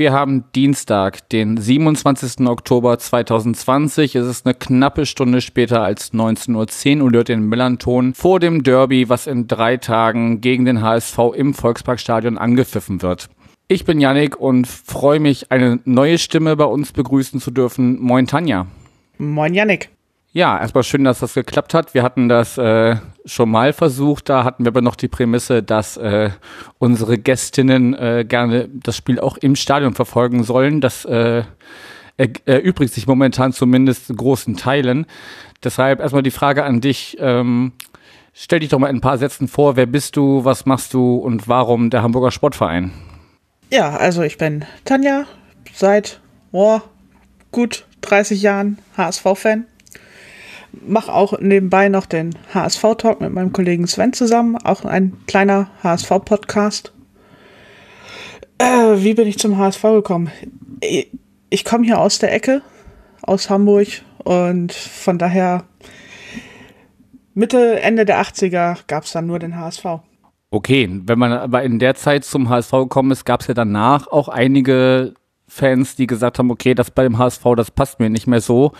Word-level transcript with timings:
wir 0.00 0.12
haben 0.12 0.44
Dienstag, 0.54 1.28
den 1.28 1.58
27. 1.58 2.46
Oktober 2.48 2.98
2020. 2.98 4.16
Es 4.16 4.26
ist 4.26 4.46
eine 4.46 4.54
knappe 4.54 5.04
Stunde 5.04 5.42
später 5.42 5.82
als 5.82 6.14
19.10 6.14 7.00
Uhr 7.00 7.04
und 7.04 7.14
hört 7.14 7.28
den 7.28 7.42
Millanton 7.42 8.14
vor 8.14 8.40
dem 8.40 8.62
Derby, 8.62 9.10
was 9.10 9.26
in 9.26 9.46
drei 9.46 9.76
Tagen 9.76 10.40
gegen 10.40 10.64
den 10.64 10.80
HSV 10.80 11.18
im 11.36 11.52
Volksparkstadion 11.52 12.38
angepfiffen 12.38 13.02
wird. 13.02 13.28
Ich 13.68 13.84
bin 13.84 14.00
Yannick 14.00 14.40
und 14.40 14.66
freue 14.66 15.20
mich, 15.20 15.52
eine 15.52 15.80
neue 15.84 16.16
Stimme 16.16 16.56
bei 16.56 16.64
uns 16.64 16.92
begrüßen 16.92 17.38
zu 17.38 17.50
dürfen. 17.50 18.00
Moin 18.00 18.26
Tanja. 18.26 18.68
Moin 19.18 19.52
Yannick. 19.52 19.90
Ja, 20.32 20.60
erstmal 20.60 20.84
schön, 20.84 21.02
dass 21.02 21.18
das 21.18 21.34
geklappt 21.34 21.74
hat. 21.74 21.92
Wir 21.92 22.04
hatten 22.04 22.28
das 22.28 22.56
äh, 22.56 22.96
schon 23.24 23.50
mal 23.50 23.72
versucht. 23.72 24.28
Da 24.28 24.44
hatten 24.44 24.64
wir 24.64 24.68
aber 24.68 24.80
noch 24.80 24.94
die 24.94 25.08
Prämisse, 25.08 25.60
dass 25.60 25.96
äh, 25.96 26.30
unsere 26.78 27.18
Gästinnen 27.18 27.94
äh, 27.94 28.24
gerne 28.26 28.68
das 28.72 28.96
Spiel 28.96 29.18
auch 29.18 29.36
im 29.38 29.56
Stadion 29.56 29.94
verfolgen 29.94 30.44
sollen. 30.44 30.80
Das 30.80 31.04
äh, 31.04 31.42
erübrigt 32.16 32.94
sich 32.94 33.08
momentan 33.08 33.52
zumindest 33.52 34.10
in 34.10 34.16
großen 34.16 34.56
Teilen. 34.56 35.06
Deshalb 35.64 35.98
erstmal 35.98 36.22
die 36.22 36.30
Frage 36.30 36.62
an 36.62 36.80
dich. 36.80 37.16
Ähm, 37.18 37.72
stell 38.32 38.60
dich 38.60 38.68
doch 38.68 38.78
mal 38.78 38.88
in 38.88 38.96
ein 38.98 39.00
paar 39.00 39.18
Sätzen 39.18 39.48
vor. 39.48 39.74
Wer 39.74 39.86
bist 39.86 40.14
du, 40.16 40.44
was 40.44 40.64
machst 40.64 40.94
du 40.94 41.16
und 41.16 41.48
warum 41.48 41.90
der 41.90 42.04
Hamburger 42.04 42.30
Sportverein? 42.30 42.92
Ja, 43.72 43.96
also 43.96 44.22
ich 44.22 44.38
bin 44.38 44.64
Tanja, 44.84 45.24
seit 45.74 46.20
oh, 46.52 46.80
gut 47.50 47.84
30 48.02 48.42
Jahren 48.42 48.78
HSV-Fan 48.96 49.66
mache 50.86 51.12
auch 51.12 51.38
nebenbei 51.40 51.88
noch 51.88 52.06
den 52.06 52.34
HSV-Talk 52.54 53.20
mit 53.20 53.32
meinem 53.32 53.52
Kollegen 53.52 53.86
Sven 53.86 54.12
zusammen, 54.12 54.56
auch 54.56 54.84
ein 54.84 55.16
kleiner 55.26 55.70
HSV-Podcast. 55.82 56.92
Äh, 58.58 59.02
wie 59.02 59.14
bin 59.14 59.26
ich 59.26 59.38
zum 59.38 59.58
HSV 59.58 59.82
gekommen? 59.82 60.30
Ich, 61.50 61.64
komme 61.64 61.84
hier 61.84 61.98
aus 61.98 62.18
der 62.18 62.32
Ecke, 62.32 62.62
aus 63.22 63.50
Hamburg 63.50 63.88
und 64.24 64.72
von 64.72 65.18
daher 65.18 65.64
Mitte, 67.34 67.80
Ende 67.80 68.04
der 68.04 68.20
80er 68.20 68.78
gab 68.86 69.04
es 69.04 69.12
dann 69.12 69.26
nur 69.26 69.38
den 69.38 69.56
HSV. 69.56 69.84
Okay, 70.50 70.88
wenn 71.04 71.18
man 71.18 71.32
aber 71.32 71.62
in 71.62 71.78
der 71.78 71.94
Zeit 71.94 72.24
zum 72.24 72.48
HSV 72.48 72.70
gekommen 72.72 73.12
ist, 73.12 73.24
gab 73.24 73.40
es 73.40 73.46
ja 73.46 73.54
danach 73.54 74.08
auch 74.08 74.28
einige 74.28 75.14
Fans, 75.46 75.96
die 75.96 76.06
gesagt 76.06 76.38
haben, 76.38 76.50
okay, 76.50 76.74
das 76.74 76.90
bei 76.90 77.04
dem 77.04 77.18
HSV, 77.18 77.42
das 77.56 77.70
passt 77.70 78.00
mir 78.00 78.10
nicht 78.10 78.26
mehr 78.26 78.40
so 78.40 78.72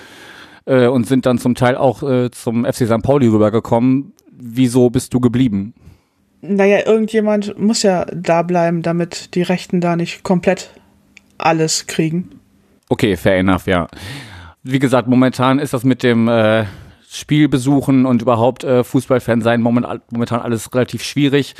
äh, 0.66 0.86
und 0.86 1.06
sind 1.06 1.26
dann 1.26 1.38
zum 1.38 1.54
Teil 1.54 1.76
auch 1.76 2.02
äh, 2.02 2.30
zum 2.30 2.64
FC 2.64 2.86
St. 2.86 3.02
Pauli 3.02 3.28
rübergekommen. 3.28 4.12
Wieso 4.30 4.90
bist 4.90 5.12
du 5.14 5.20
geblieben? 5.20 5.74
Naja, 6.42 6.86
irgendjemand 6.86 7.58
muss 7.58 7.82
ja 7.82 8.06
da 8.06 8.42
bleiben, 8.42 8.82
damit 8.82 9.34
die 9.34 9.42
Rechten 9.42 9.80
da 9.80 9.96
nicht 9.96 10.22
komplett 10.22 10.70
alles 11.36 11.86
kriegen. 11.86 12.30
Okay, 12.88 13.16
fair 13.16 13.38
enough, 13.38 13.66
ja. 13.66 13.86
Wie 14.62 14.78
gesagt, 14.78 15.08
momentan 15.08 15.58
ist 15.58 15.74
das 15.74 15.84
mit 15.84 16.02
dem 16.02 16.28
äh, 16.28 16.64
Spielbesuchen 17.08 18.06
und 18.06 18.22
überhaupt 18.22 18.64
äh, 18.64 18.84
Fußballfan 18.84 19.42
sein 19.42 19.62
momentan 19.62 20.40
alles 20.40 20.72
relativ 20.74 21.02
schwierig. 21.02 21.54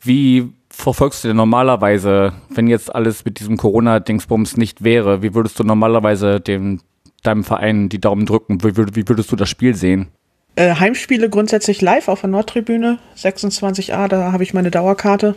Wie 0.00 0.52
verfolgst 0.70 1.24
du 1.24 1.28
denn 1.28 1.36
normalerweise, 1.36 2.32
wenn 2.50 2.68
jetzt 2.68 2.94
alles 2.94 3.24
mit 3.24 3.40
diesem 3.40 3.56
Corona-Dingsbums 3.56 4.56
nicht 4.56 4.84
wäre? 4.84 5.22
Wie 5.22 5.34
würdest 5.34 5.58
du 5.58 5.64
normalerweise 5.64 6.40
den 6.40 6.80
deinem 7.22 7.44
Verein 7.44 7.88
die 7.88 8.00
Daumen 8.00 8.26
drücken? 8.26 8.62
Wie, 8.62 8.76
wie 8.76 9.08
würdest 9.08 9.32
du 9.32 9.36
das 9.36 9.48
Spiel 9.48 9.74
sehen? 9.74 10.08
Äh, 10.54 10.74
Heimspiele 10.74 11.30
grundsätzlich 11.30 11.80
live 11.80 12.08
auf 12.08 12.20
der 12.20 12.30
Nordtribüne, 12.30 12.98
26a, 13.16 14.08
da 14.08 14.32
habe 14.32 14.42
ich 14.42 14.52
meine 14.52 14.70
Dauerkarte. 14.70 15.34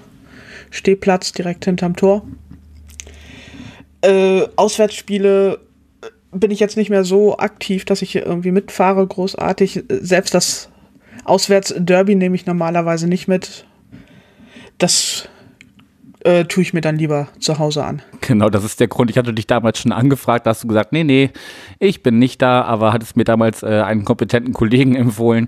Stehplatz 0.72 1.32
direkt 1.32 1.66
hinterm 1.66 1.96
Tor. 1.96 2.28
Äh, 4.02 4.48
Auswärtsspiele 4.56 5.60
äh, 6.02 6.08
bin 6.32 6.52
ich 6.52 6.60
jetzt 6.60 6.76
nicht 6.76 6.90
mehr 6.90 7.06
so 7.06 7.38
aktiv, 7.38 7.86
dass 7.86 8.02
ich 8.02 8.16
irgendwie 8.16 8.52
mitfahre, 8.52 9.06
großartig. 9.08 9.84
Selbst 9.88 10.34
das 10.34 10.70
Auswärtsderby 11.24 12.16
nehme 12.16 12.36
ich 12.36 12.46
normalerweise 12.46 13.08
nicht 13.08 13.28
mit. 13.28 13.66
Das 14.78 15.30
äh, 16.26 16.46
tue 16.46 16.64
ich 16.64 16.74
mir 16.74 16.82
dann 16.82 16.98
lieber 16.98 17.28
zu 17.40 17.60
Hause 17.60 17.86
an. 17.86 18.02
Genau, 18.22 18.50
das 18.50 18.64
ist 18.64 18.80
der 18.80 18.88
Grund. 18.88 19.12
Ich 19.12 19.18
hatte 19.18 19.34
dich 19.34 19.48
damals 19.48 19.80
schon 19.80 19.92
angefragt, 19.92 20.46
da 20.46 20.50
hast 20.50 20.64
du 20.64 20.68
gesagt, 20.68 20.92
nee, 20.92 21.04
nee, 21.04 21.30
ich 21.80 22.04
bin 22.04 22.20
nicht 22.20 22.42
da, 22.42 22.64
aber 22.64 22.94
hattest 22.94 23.16
mir 23.16 23.24
damals 23.24 23.64
äh, 23.64 23.82
einen 23.86 24.06
kompetenten 24.06 24.54
Kollegen 24.54 24.96
empfohlen. 24.96 25.48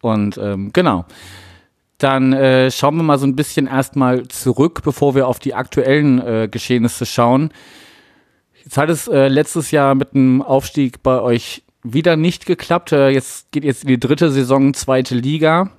Und 0.00 0.38
ähm, 0.38 0.70
genau. 0.72 1.04
Dann 1.98 2.32
äh, 2.32 2.70
schauen 2.70 2.96
wir 2.96 3.02
mal 3.02 3.18
so 3.18 3.26
ein 3.26 3.34
bisschen 3.34 3.66
erstmal 3.66 4.28
zurück, 4.28 4.82
bevor 4.84 5.16
wir 5.16 5.26
auf 5.26 5.40
die 5.40 5.54
aktuellen 5.54 6.24
äh, 6.24 6.48
Geschehnisse 6.48 7.04
schauen. 7.04 7.50
Jetzt 8.62 8.78
hat 8.78 8.88
es 8.88 9.08
äh, 9.08 9.26
letztes 9.26 9.72
Jahr 9.72 9.96
mit 9.96 10.14
dem 10.14 10.40
Aufstieg 10.40 11.02
bei 11.02 11.20
euch 11.20 11.64
wieder 11.82 12.16
nicht 12.16 12.46
geklappt. 12.46 12.92
Äh, 12.92 13.08
jetzt 13.08 13.50
geht 13.50 13.64
jetzt 13.64 13.82
in 13.82 13.88
die 13.88 13.98
dritte 13.98 14.30
Saison, 14.30 14.74
zweite 14.74 15.16
Liga. 15.16 15.72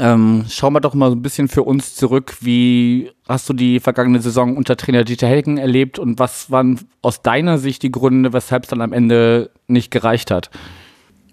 Ähm, 0.00 0.44
schauen 0.48 0.72
wir 0.74 0.80
doch 0.80 0.94
mal 0.94 1.10
so 1.10 1.16
ein 1.16 1.22
bisschen 1.22 1.48
für 1.48 1.64
uns 1.64 1.96
zurück. 1.96 2.36
Wie 2.40 3.10
hast 3.28 3.48
du 3.48 3.52
die 3.52 3.80
vergangene 3.80 4.20
Saison 4.20 4.56
unter 4.56 4.76
Trainer 4.76 5.04
Dieter 5.04 5.26
Helken 5.26 5.58
erlebt 5.58 5.98
und 5.98 6.18
was 6.20 6.50
waren 6.50 6.80
aus 7.02 7.22
deiner 7.22 7.58
Sicht 7.58 7.82
die 7.82 7.90
Gründe, 7.90 8.32
weshalb 8.32 8.64
es 8.64 8.70
dann 8.70 8.80
am 8.80 8.92
Ende 8.92 9.50
nicht 9.66 9.90
gereicht 9.90 10.30
hat? 10.30 10.50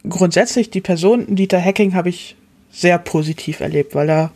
Grundsätzlich 0.08 0.72
die 0.72 0.82
Person 0.82 1.36
Dieter 1.36 1.62
Hacking 1.62 1.94
habe 1.94 2.10
ich 2.10 2.36
sehr 2.72 2.98
positiv 2.98 3.60
erlebt, 3.60 3.94
weil 3.94 4.10
er 4.10 4.32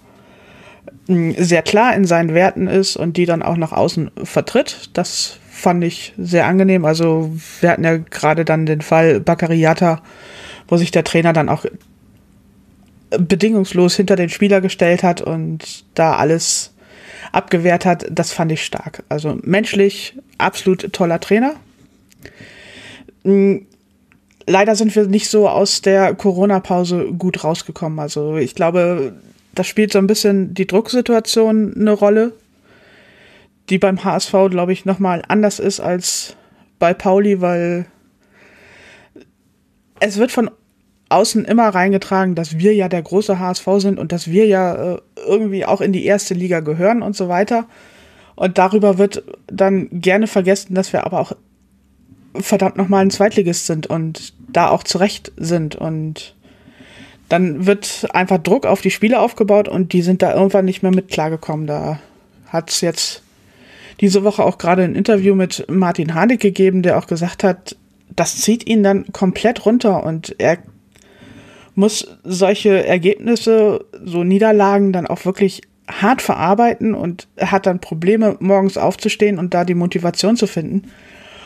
hm, 1.07 1.35
sehr 1.37 1.63
klar 1.63 1.95
in 1.95 2.05
seinen 2.05 2.33
Werten 2.35 2.67
ist 2.67 2.97
und 2.97 3.17
die 3.17 3.25
dann 3.25 3.41
auch 3.41 3.57
nach 3.57 3.71
außen 3.71 4.11
vertritt. 4.23 4.91
Das 4.93 5.39
fand 5.49 5.83
ich 5.83 6.13
sehr 6.17 6.45
angenehm. 6.45 6.85
Also 6.85 7.31
wir 7.61 7.71
hatten 7.71 7.83
ja 7.83 7.97
gerade 7.97 8.45
dann 8.45 8.67
den 8.67 8.81
Fall 8.81 9.19
Bakariata, 9.19 10.01
wo 10.67 10.77
sich 10.77 10.91
der 10.91 11.03
Trainer 11.03 11.33
dann 11.33 11.49
auch 11.49 11.65
bedingungslos 13.09 13.95
hinter 13.95 14.15
den 14.15 14.29
Spieler 14.29 14.61
gestellt 14.61 15.03
hat 15.03 15.21
und 15.21 15.83
da 15.95 16.15
alles 16.15 16.73
abgewehrt 17.31 17.85
hat, 17.85 18.05
das 18.09 18.31
fand 18.31 18.51
ich 18.51 18.63
stark. 18.63 19.03
Also 19.09 19.37
menschlich 19.43 20.15
absolut 20.37 20.93
toller 20.93 21.19
Trainer. 21.19 21.55
Hm, 23.23 23.65
leider 24.47 24.75
sind 24.75 24.95
wir 24.95 25.07
nicht 25.07 25.29
so 25.29 25.47
aus 25.47 25.81
der 25.81 26.15
Corona-Pause 26.15 27.13
gut 27.17 27.43
rausgekommen. 27.43 27.99
Also 27.99 28.37
ich 28.37 28.55
glaube, 28.55 29.13
das 29.53 29.67
spielt 29.67 29.91
so 29.91 29.99
ein 29.99 30.07
bisschen 30.07 30.53
die 30.53 30.67
Drucksituation 30.67 31.73
eine 31.75 31.91
Rolle, 31.91 32.33
die 33.69 33.77
beim 33.77 34.03
HSV, 34.03 34.31
glaube 34.49 34.73
ich, 34.73 34.85
nochmal 34.85 35.23
anders 35.27 35.59
ist 35.59 35.79
als 35.79 36.35
bei 36.79 36.93
Pauli, 36.93 37.41
weil 37.41 37.85
es 39.99 40.17
wird 40.17 40.31
von 40.31 40.49
außen 41.09 41.43
immer 41.45 41.69
reingetragen, 41.69 42.35
dass 42.35 42.59
wir 42.59 42.73
ja 42.73 42.87
der 42.87 43.01
große 43.01 43.39
HSV 43.39 43.67
sind 43.77 43.99
und 43.99 44.11
dass 44.11 44.29
wir 44.29 44.45
ja 44.45 44.93
äh, 44.93 45.01
irgendwie 45.27 45.65
auch 45.65 45.81
in 45.81 45.91
die 45.91 46.05
erste 46.05 46.33
Liga 46.33 46.59
gehören 46.59 47.01
und 47.01 47.15
so 47.15 47.27
weiter. 47.27 47.65
Und 48.35 48.57
darüber 48.57 48.97
wird 48.97 49.23
dann 49.47 49.89
gerne 49.91 50.27
vergessen, 50.27 50.75
dass 50.75 50.93
wir 50.93 51.05
aber 51.05 51.19
auch 51.19 51.33
verdammt 52.35 52.77
nochmal 52.77 53.03
ein 53.03 53.11
Zweitligist 53.11 53.65
sind 53.65 53.87
und 53.87 54.33
da 54.47 54.69
auch 54.69 54.83
zurecht 54.83 55.31
sind. 55.35 55.75
Und 55.75 56.35
dann 57.27 57.65
wird 57.65 58.07
einfach 58.13 58.37
Druck 58.37 58.65
auf 58.65 58.81
die 58.81 58.91
Spiele 58.91 59.19
aufgebaut 59.19 59.67
und 59.67 59.93
die 59.93 60.03
sind 60.03 60.21
da 60.21 60.33
irgendwann 60.33 60.65
nicht 60.65 60.83
mehr 60.83 60.93
mit 60.93 61.09
klargekommen. 61.09 61.67
Da 61.67 61.99
hat 62.47 62.69
es 62.69 62.81
jetzt 62.81 63.23
diese 63.99 64.23
Woche 64.23 64.43
auch 64.43 64.57
gerade 64.57 64.83
ein 64.83 64.95
Interview 64.95 65.35
mit 65.35 65.65
Martin 65.69 66.13
Harnik 66.13 66.39
gegeben, 66.39 66.81
der 66.81 66.97
auch 66.97 67.07
gesagt 67.07 67.43
hat, 67.43 67.75
das 68.15 68.37
zieht 68.37 68.67
ihn 68.67 68.83
dann 68.83 69.11
komplett 69.11 69.65
runter 69.65 70.03
und 70.03 70.35
er 70.39 70.57
muss 71.79 72.05
solche 72.25 72.85
Ergebnisse, 72.85 73.85
so 74.03 74.25
Niederlagen 74.25 74.91
dann 74.91 75.07
auch 75.07 75.23
wirklich 75.23 75.61
hart 75.87 76.21
verarbeiten 76.21 76.93
und 76.93 77.29
hat 77.39 77.65
dann 77.65 77.79
Probleme, 77.79 78.35
morgens 78.41 78.77
aufzustehen 78.77 79.39
und 79.39 79.53
da 79.53 79.63
die 79.63 79.75
Motivation 79.75 80.35
zu 80.35 80.45
finden. 80.45 80.89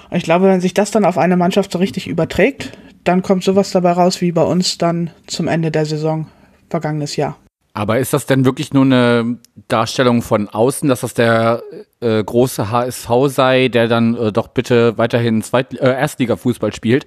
Und 0.09 0.17
ich 0.17 0.23
glaube, 0.23 0.47
wenn 0.47 0.59
sich 0.59 0.73
das 0.73 0.89
dann 0.89 1.05
auf 1.05 1.19
eine 1.19 1.37
Mannschaft 1.37 1.71
so 1.71 1.77
richtig 1.77 2.07
überträgt, 2.07 2.75
dann 3.03 3.21
kommt 3.21 3.43
sowas 3.43 3.69
dabei 3.71 3.91
raus 3.91 4.21
wie 4.21 4.31
bei 4.31 4.41
uns 4.41 4.79
dann 4.79 5.11
zum 5.27 5.47
Ende 5.47 5.69
der 5.69 5.85
Saison 5.85 6.27
vergangenes 6.67 7.15
Jahr. 7.15 7.37
Aber 7.75 7.99
ist 7.99 8.13
das 8.13 8.25
denn 8.25 8.43
wirklich 8.43 8.73
nur 8.73 8.85
eine 8.85 9.37
Darstellung 9.67 10.23
von 10.23 10.49
außen, 10.49 10.89
dass 10.89 11.01
das 11.01 11.13
der 11.13 11.61
äh, 12.01 12.23
große 12.23 12.71
HSV 12.71 13.09
sei, 13.27 13.67
der 13.67 13.87
dann 13.87 14.15
äh, 14.15 14.31
doch 14.31 14.47
bitte 14.47 14.97
weiterhin 14.97 15.43
Zweit 15.43 15.73
äh, 15.75 15.93
Erstliga-Fußball 15.93 16.73
spielt? 16.73 17.05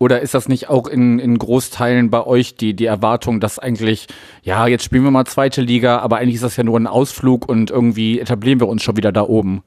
Oder 0.00 0.22
ist 0.22 0.34
das 0.34 0.48
nicht 0.48 0.68
auch 0.68 0.88
in, 0.88 1.18
in 1.18 1.38
Großteilen 1.38 2.10
bei 2.10 2.26
euch 2.26 2.56
die, 2.56 2.74
die 2.74 2.86
Erwartung, 2.86 3.38
dass 3.38 3.58
eigentlich, 3.58 4.06
ja, 4.42 4.66
jetzt 4.66 4.82
spielen 4.82 5.04
wir 5.04 5.10
mal 5.10 5.26
zweite 5.26 5.60
Liga, 5.60 5.98
aber 5.98 6.16
eigentlich 6.16 6.36
ist 6.36 6.44
das 6.44 6.56
ja 6.56 6.64
nur 6.64 6.80
ein 6.80 6.86
Ausflug 6.86 7.48
und 7.48 7.70
irgendwie 7.70 8.18
etablieren 8.18 8.60
wir 8.60 8.68
uns 8.68 8.82
schon 8.82 8.96
wieder 8.96 9.12
da 9.12 9.22
oben? 9.22 9.62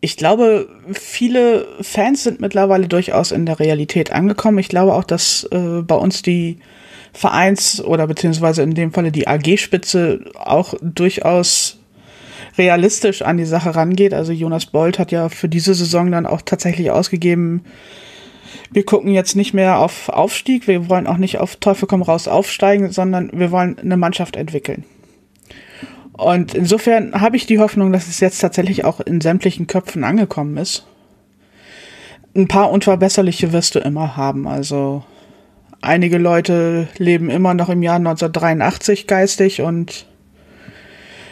ich 0.00 0.16
glaube, 0.16 0.68
viele 0.92 1.66
Fans 1.80 2.22
sind 2.22 2.40
mittlerweile 2.40 2.86
durchaus 2.86 3.32
in 3.32 3.46
der 3.46 3.58
Realität 3.58 4.12
angekommen. 4.12 4.58
Ich 4.58 4.68
glaube 4.68 4.94
auch, 4.94 5.04
dass 5.04 5.44
äh, 5.50 5.82
bei 5.82 5.94
uns 5.94 6.22
die 6.22 6.58
Vereins- 7.12 7.82
oder 7.82 8.06
beziehungsweise 8.06 8.62
in 8.62 8.74
dem 8.74 8.92
Falle 8.92 9.10
die 9.10 9.26
AG-Spitze 9.26 10.20
auch 10.38 10.74
durchaus 10.82 11.78
realistisch 12.58 13.22
an 13.22 13.36
die 13.36 13.46
Sache 13.46 13.74
rangeht. 13.74 14.14
Also 14.14 14.32
Jonas 14.32 14.66
Bolt 14.66 14.98
hat 14.98 15.12
ja 15.12 15.28
für 15.28 15.48
diese 15.48 15.74
Saison 15.74 16.10
dann 16.10 16.26
auch 16.26 16.42
tatsächlich 16.42 16.90
ausgegeben, 16.90 17.64
wir 18.72 18.84
gucken 18.84 19.12
jetzt 19.12 19.36
nicht 19.36 19.54
mehr 19.54 19.78
auf 19.78 20.08
Aufstieg, 20.08 20.66
wir 20.66 20.88
wollen 20.88 21.06
auch 21.06 21.16
nicht 21.16 21.38
auf 21.38 21.56
Teufel 21.56 21.86
komm 21.86 22.02
raus 22.02 22.28
aufsteigen, 22.28 22.90
sondern 22.90 23.30
wir 23.32 23.50
wollen 23.50 23.78
eine 23.78 23.96
Mannschaft 23.96 24.36
entwickeln. 24.36 24.84
Und 26.12 26.54
insofern 26.54 27.20
habe 27.20 27.36
ich 27.36 27.46
die 27.46 27.58
Hoffnung, 27.58 27.92
dass 27.92 28.08
es 28.08 28.20
jetzt 28.20 28.38
tatsächlich 28.38 28.84
auch 28.84 29.00
in 29.00 29.20
sämtlichen 29.20 29.66
Köpfen 29.66 30.02
angekommen 30.02 30.56
ist. 30.56 30.86
Ein 32.34 32.48
paar 32.48 32.70
Unverbesserliche 32.70 33.52
wirst 33.52 33.74
du 33.74 33.80
immer 33.80 34.16
haben. 34.16 34.48
Also 34.48 35.04
einige 35.82 36.18
Leute 36.18 36.88
leben 36.96 37.28
immer 37.28 37.54
noch 37.54 37.68
im 37.68 37.82
Jahr 37.82 37.96
1983 37.96 39.06
geistig 39.06 39.60
und 39.60 40.06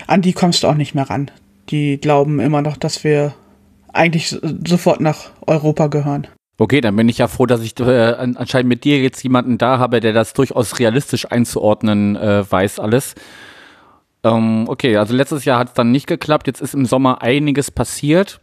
an 0.06 0.22
die 0.22 0.32
kommst 0.34 0.62
du 0.62 0.68
auch 0.68 0.74
nicht 0.74 0.94
mehr 0.94 1.08
ran. 1.08 1.30
Die 1.70 1.98
glauben 1.98 2.40
immer 2.40 2.60
noch, 2.60 2.76
dass 2.76 3.04
wir 3.04 3.34
eigentlich 3.92 4.36
sofort 4.66 5.00
nach 5.00 5.30
Europa 5.46 5.86
gehören. 5.86 6.26
Okay, 6.56 6.80
dann 6.80 6.94
bin 6.94 7.08
ich 7.08 7.18
ja 7.18 7.26
froh, 7.26 7.46
dass 7.46 7.62
ich 7.62 7.78
äh, 7.80 8.14
anscheinend 8.36 8.68
mit 8.68 8.84
dir 8.84 9.00
jetzt 9.00 9.22
jemanden 9.24 9.58
da 9.58 9.78
habe, 9.78 10.00
der 10.00 10.12
das 10.12 10.34
durchaus 10.34 10.78
realistisch 10.78 11.30
einzuordnen 11.30 12.14
äh, 12.14 12.48
weiß 12.48 12.78
alles. 12.78 13.14
Ähm, 14.22 14.66
okay, 14.68 14.96
also 14.96 15.14
letztes 15.14 15.44
Jahr 15.44 15.58
hat 15.58 15.68
es 15.68 15.74
dann 15.74 15.90
nicht 15.90 16.06
geklappt. 16.06 16.46
Jetzt 16.46 16.60
ist 16.60 16.74
im 16.74 16.86
Sommer 16.86 17.22
einiges 17.22 17.70
passiert. 17.70 18.38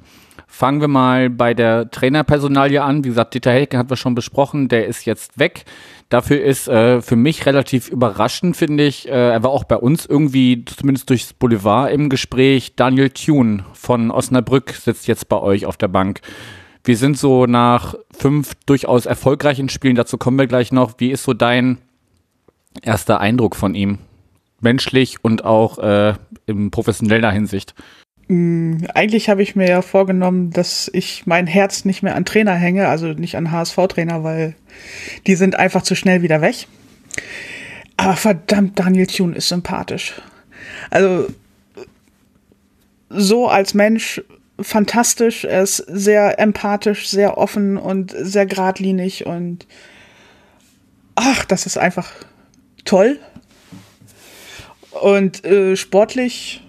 Fangen 0.46 0.82
wir 0.82 0.90
mal 0.90 1.30
bei 1.30 1.54
der 1.54 1.90
Trainerpersonalie 1.90 2.84
an. 2.84 3.06
Wie 3.06 3.10
gesagt, 3.10 3.34
Dieter 3.34 3.52
Helke 3.52 3.78
hat 3.78 3.90
wir 3.90 3.96
schon 3.96 4.16
besprochen, 4.16 4.68
der 4.68 4.88
ist 4.88 5.06
jetzt 5.06 5.40
weg. 5.40 5.64
Dafür 6.10 6.44
ist 6.44 6.68
äh, 6.68 7.02
für 7.02 7.16
mich 7.16 7.46
relativ 7.46 7.88
überraschend, 7.88 8.58
finde 8.58 8.84
ich. 8.84 9.08
Äh, 9.08 9.12
er 9.12 9.44
war 9.44 9.52
auch 9.52 9.64
bei 9.64 9.78
uns 9.78 10.06
irgendwie, 10.06 10.66
zumindest 10.66 11.10
durchs 11.10 11.32
Boulevard 11.32 11.94
im 11.94 12.10
Gespräch. 12.10 12.76
Daniel 12.76 13.10
Thune 13.10 13.64
von 13.72 14.12
Osnabrück 14.12 14.72
sitzt 14.72 15.08
jetzt 15.08 15.30
bei 15.30 15.38
euch 15.38 15.66
auf 15.66 15.78
der 15.78 15.88
Bank. 15.88 16.20
Wir 16.84 16.98
sind 16.98 17.18
so 17.18 17.46
nach 17.46 17.96
fünf 18.12 18.56
durchaus 18.66 19.06
erfolgreichen 19.06 19.70
Spielen, 19.70 19.96
dazu 19.96 20.18
kommen 20.18 20.40
wir 20.40 20.48
gleich 20.48 20.72
noch. 20.72 20.96
Wie 20.98 21.12
ist 21.12 21.24
so 21.24 21.34
dein 21.34 21.78
erster 22.82 23.20
Eindruck 23.20 23.56
von 23.56 23.76
ihm? 23.76 24.00
Menschlich 24.62 25.24
und 25.24 25.46
auch 25.46 25.80
äh, 25.80 26.14
in 26.48 26.72
professioneller 26.72 27.32
Hinsicht. 27.32 27.76
Mm, 28.28 28.86
eigentlich 28.94 29.30
habe 29.30 29.44
ich 29.44 29.56
mir 29.56 29.68
ja 29.68 29.82
vorgenommen, 29.82 30.52
dass 30.52 30.90
ich 30.94 31.26
mein 31.26 31.48
Herz 31.48 31.86
nicht 31.86 32.02
mehr 32.02 32.16
an 32.16 32.26
Trainer 32.26 32.54
hänge, 32.54 32.88
also 32.88 33.08
nicht 33.08 33.36
an 33.36 33.52
HSV-Trainer, 33.52 34.24
weil 34.24 34.56
die 35.28 35.36
sind 35.36 35.58
einfach 35.58 35.84
zu 35.84 35.96
schnell 35.96 36.22
wieder 36.22 36.42
weg. 36.42 36.68
Aber 37.98 38.16
verdammt, 38.16 38.80
Daniel 38.80 39.08
Thune 39.08 39.36
ist 39.36 39.50
sympathisch. 39.50 40.14
Also 40.90 41.28
so 43.10 43.48
als 43.48 43.74
Mensch 43.74 44.22
fantastisch. 44.62 45.46
Er 45.46 45.64
ist 45.64 45.78
sehr 45.78 46.40
empathisch, 46.40 47.10
sehr 47.10 47.38
offen 47.38 47.78
und 47.78 48.14
sehr 48.18 48.46
geradlinig 48.46 49.26
und 49.26 49.68
ach, 51.16 51.46
das 51.46 51.66
ist 51.66 51.78
einfach 51.78 52.12
toll. 52.86 53.20
Und 55.02 55.46
äh, 55.46 55.76
sportlich 55.76 56.64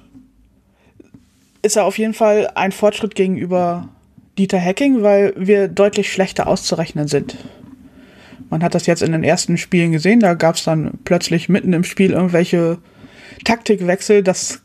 ist 1.62 1.76
er 1.76 1.84
auf 1.84 1.98
jeden 1.98 2.14
Fall 2.14 2.50
ein 2.54 2.72
Fortschritt 2.72 3.14
gegenüber 3.14 3.88
Dieter 4.38 4.60
Hacking, 4.60 5.02
weil 5.02 5.34
wir 5.36 5.68
deutlich 5.68 6.12
schlechter 6.12 6.46
auszurechnen 6.46 7.08
sind. 7.08 7.36
Man 8.50 8.62
hat 8.62 8.74
das 8.74 8.86
jetzt 8.86 9.02
in 9.02 9.12
den 9.12 9.24
ersten 9.24 9.56
Spielen 9.56 9.92
gesehen, 9.92 10.20
da 10.20 10.34
gab 10.34 10.56
es 10.56 10.64
dann 10.64 10.98
plötzlich 11.04 11.48
mitten 11.48 11.72
im 11.72 11.84
Spiel 11.84 12.12
irgendwelche 12.12 12.78
Taktikwechsel. 13.44 14.22
Das 14.22 14.62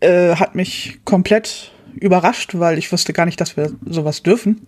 äh, 0.00 0.36
hat 0.36 0.54
mich 0.54 1.00
komplett 1.04 1.72
überrascht, 1.94 2.58
weil 2.58 2.78
ich 2.78 2.90
wusste 2.92 3.12
gar 3.12 3.26
nicht, 3.26 3.40
dass 3.40 3.56
wir 3.56 3.72
sowas 3.84 4.22
dürfen. 4.22 4.66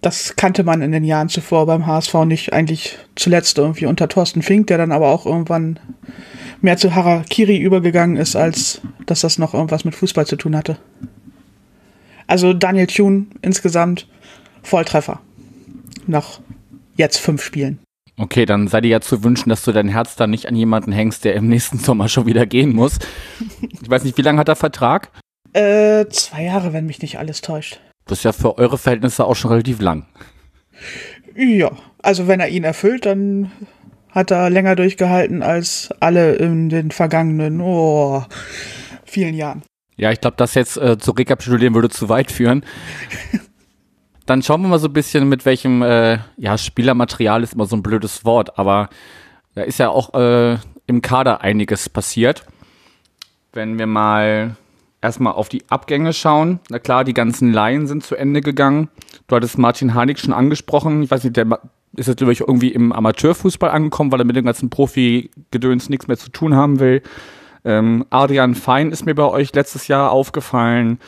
Das 0.00 0.36
kannte 0.36 0.62
man 0.62 0.82
in 0.82 0.92
den 0.92 1.04
Jahren 1.04 1.28
zuvor 1.28 1.66
beim 1.66 1.86
HSV 1.86 2.14
nicht, 2.26 2.52
eigentlich 2.52 2.98
zuletzt 3.16 3.58
irgendwie 3.58 3.86
unter 3.86 4.08
Thorsten 4.08 4.42
Fink, 4.42 4.68
der 4.68 4.78
dann 4.78 4.92
aber 4.92 5.08
auch 5.08 5.26
irgendwann 5.26 5.80
mehr 6.60 6.76
zu 6.76 6.94
Harakiri 6.94 7.56
übergegangen 7.56 8.16
ist, 8.16 8.36
als 8.36 8.80
dass 9.06 9.22
das 9.22 9.38
noch 9.38 9.54
irgendwas 9.54 9.84
mit 9.84 9.94
Fußball 9.94 10.26
zu 10.26 10.36
tun 10.36 10.56
hatte. 10.56 10.78
Also 12.26 12.52
Daniel 12.52 12.86
Thune 12.86 13.26
insgesamt 13.42 14.08
Volltreffer. 14.62 15.20
Nach 16.06 16.40
jetzt 16.96 17.18
fünf 17.18 17.42
Spielen. 17.42 17.78
Okay, 18.18 18.46
dann 18.46 18.66
sei 18.66 18.80
dir 18.80 18.88
ja 18.88 19.00
zu 19.00 19.22
wünschen, 19.22 19.50
dass 19.50 19.62
du 19.62 19.72
dein 19.72 19.88
Herz 19.88 20.16
dann 20.16 20.30
nicht 20.30 20.46
an 20.46 20.56
jemanden 20.56 20.90
hängst, 20.90 21.24
der 21.24 21.34
im 21.34 21.48
nächsten 21.48 21.78
Sommer 21.78 22.08
schon 22.08 22.26
wieder 22.26 22.46
gehen 22.46 22.74
muss. 22.74 22.98
Ich 23.60 23.90
weiß 23.90 24.04
nicht, 24.04 24.16
wie 24.16 24.22
lange 24.22 24.38
hat 24.38 24.48
er 24.48 24.56
Vertrag? 24.56 25.10
Äh, 25.56 26.10
zwei 26.10 26.42
Jahre, 26.42 26.74
wenn 26.74 26.84
mich 26.84 27.00
nicht 27.00 27.18
alles 27.18 27.40
täuscht. 27.40 27.80
Das 28.04 28.18
ist 28.18 28.24
ja 28.24 28.32
für 28.32 28.58
eure 28.58 28.76
Verhältnisse 28.76 29.24
auch 29.24 29.36
schon 29.36 29.50
relativ 29.50 29.80
lang. 29.80 30.06
Ja, 31.34 31.70
also 32.02 32.28
wenn 32.28 32.40
er 32.40 32.48
ihn 32.48 32.62
erfüllt, 32.62 33.06
dann 33.06 33.50
hat 34.10 34.30
er 34.30 34.50
länger 34.50 34.76
durchgehalten 34.76 35.42
als 35.42 35.88
alle 35.98 36.34
in 36.34 36.68
den 36.68 36.90
vergangenen 36.90 37.62
oh, 37.62 38.22
vielen 39.06 39.34
Jahren. 39.34 39.62
Ja, 39.96 40.12
ich 40.12 40.20
glaube, 40.20 40.36
das 40.36 40.54
jetzt 40.54 40.76
äh, 40.76 40.98
zu 40.98 41.12
rekapitulieren 41.12 41.74
würde 41.74 41.88
zu 41.88 42.10
weit 42.10 42.30
führen. 42.30 42.62
Dann 44.26 44.42
schauen 44.42 44.60
wir 44.60 44.68
mal 44.68 44.78
so 44.78 44.88
ein 44.88 44.92
bisschen, 44.92 45.26
mit 45.26 45.46
welchem, 45.46 45.80
äh, 45.80 46.18
ja, 46.36 46.58
Spielermaterial 46.58 47.42
ist 47.42 47.54
immer 47.54 47.64
so 47.64 47.76
ein 47.76 47.82
blödes 47.82 48.26
Wort, 48.26 48.58
aber 48.58 48.90
da 49.54 49.62
ist 49.62 49.78
ja 49.78 49.88
auch 49.88 50.12
äh, 50.12 50.58
im 50.86 51.00
Kader 51.00 51.40
einiges 51.40 51.88
passiert. 51.88 52.44
Wenn 53.54 53.78
wir 53.78 53.86
mal 53.86 54.56
erstmal 55.06 55.34
auf 55.34 55.48
die 55.48 55.62
Abgänge 55.70 56.12
schauen. 56.12 56.60
Na 56.68 56.78
klar, 56.78 57.04
die 57.04 57.14
ganzen 57.14 57.52
Laien 57.52 57.86
sind 57.86 58.04
zu 58.04 58.16
Ende 58.16 58.40
gegangen. 58.40 58.88
Du 59.28 59.36
hattest 59.36 59.56
Martin 59.56 59.94
Harnik 59.94 60.18
schon 60.18 60.32
angesprochen. 60.32 61.02
Ich 61.02 61.10
weiß 61.10 61.24
nicht, 61.24 61.36
der 61.36 61.60
ist 61.96 62.08
jetzt 62.08 62.20
irgendwie 62.20 62.72
im 62.72 62.92
Amateurfußball 62.92 63.70
angekommen, 63.70 64.12
weil 64.12 64.20
er 64.20 64.26
mit 64.26 64.36
dem 64.36 64.44
ganzen 64.44 64.68
Profi-Gedöns 64.68 65.88
nichts 65.88 66.08
mehr 66.08 66.18
zu 66.18 66.30
tun 66.30 66.54
haben 66.54 66.80
will. 66.80 67.02
Ähm, 67.64 68.04
Adrian 68.10 68.54
Fein 68.54 68.90
ist 68.90 69.06
mir 69.06 69.14
bei 69.14 69.24
euch 69.24 69.54
letztes 69.54 69.88
Jahr 69.88 70.10
aufgefallen. 70.10 70.98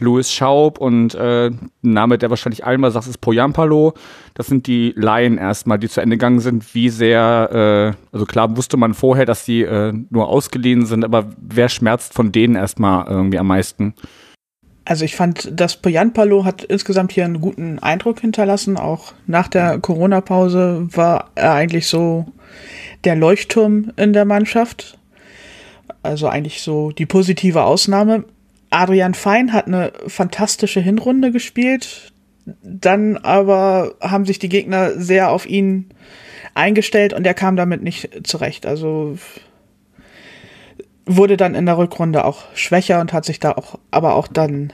Louis 0.00 0.30
Schaub 0.32 0.78
und 0.78 1.14
äh, 1.14 1.48
ein 1.48 1.70
Name, 1.82 2.18
der 2.18 2.30
wahrscheinlich 2.30 2.64
allen 2.64 2.80
mal 2.80 2.90
sagt, 2.90 3.06
ist 3.08 3.20
Poyampalo. 3.20 3.94
Das 4.34 4.46
sind 4.46 4.66
die 4.66 4.92
Laien 4.96 5.38
erstmal, 5.38 5.78
die 5.78 5.88
zu 5.88 6.00
Ende 6.00 6.16
gegangen 6.16 6.40
sind. 6.40 6.74
Wie 6.74 6.88
sehr, 6.88 7.94
äh, 7.96 8.14
also 8.14 8.24
klar 8.24 8.56
wusste 8.56 8.76
man 8.76 8.94
vorher, 8.94 9.26
dass 9.26 9.44
sie 9.44 9.62
äh, 9.62 9.92
nur 10.10 10.28
ausgeliehen 10.28 10.86
sind, 10.86 11.04
aber 11.04 11.30
wer 11.40 11.68
schmerzt 11.68 12.14
von 12.14 12.30
denen 12.30 12.54
erstmal 12.54 13.06
irgendwie 13.08 13.38
am 13.38 13.48
meisten? 13.48 13.94
Also 14.84 15.04
ich 15.04 15.16
fand, 15.16 15.50
das 15.52 15.76
Poyanpalo 15.76 16.46
hat 16.46 16.64
insgesamt 16.64 17.12
hier 17.12 17.26
einen 17.26 17.42
guten 17.42 17.78
Eindruck 17.78 18.20
hinterlassen. 18.20 18.78
Auch 18.78 19.12
nach 19.26 19.46
der 19.46 19.78
Corona-Pause 19.80 20.88
war 20.92 21.30
er 21.34 21.52
eigentlich 21.52 21.88
so 21.88 22.24
der 23.04 23.14
Leuchtturm 23.14 23.92
in 23.96 24.14
der 24.14 24.24
Mannschaft. 24.24 24.98
Also 26.02 26.28
eigentlich 26.28 26.62
so 26.62 26.90
die 26.90 27.04
positive 27.04 27.64
Ausnahme. 27.64 28.24
Adrian 28.70 29.14
Fein 29.14 29.52
hat 29.52 29.66
eine 29.66 29.92
fantastische 30.06 30.80
Hinrunde 30.80 31.32
gespielt. 31.32 32.12
Dann 32.62 33.16
aber 33.18 33.94
haben 34.00 34.24
sich 34.24 34.38
die 34.38 34.48
Gegner 34.48 34.98
sehr 34.98 35.30
auf 35.30 35.46
ihn 35.46 35.90
eingestellt 36.54 37.12
und 37.12 37.26
er 37.26 37.34
kam 37.34 37.56
damit 37.56 37.82
nicht 37.82 38.26
zurecht. 38.26 38.66
Also 38.66 39.18
wurde 41.06 41.36
dann 41.36 41.54
in 41.54 41.66
der 41.66 41.78
Rückrunde 41.78 42.24
auch 42.24 42.44
schwächer 42.54 43.00
und 43.00 43.12
hat 43.12 43.24
sich 43.24 43.40
da 43.40 43.52
auch, 43.52 43.78
aber 43.90 44.14
auch 44.14 44.28
dann 44.28 44.72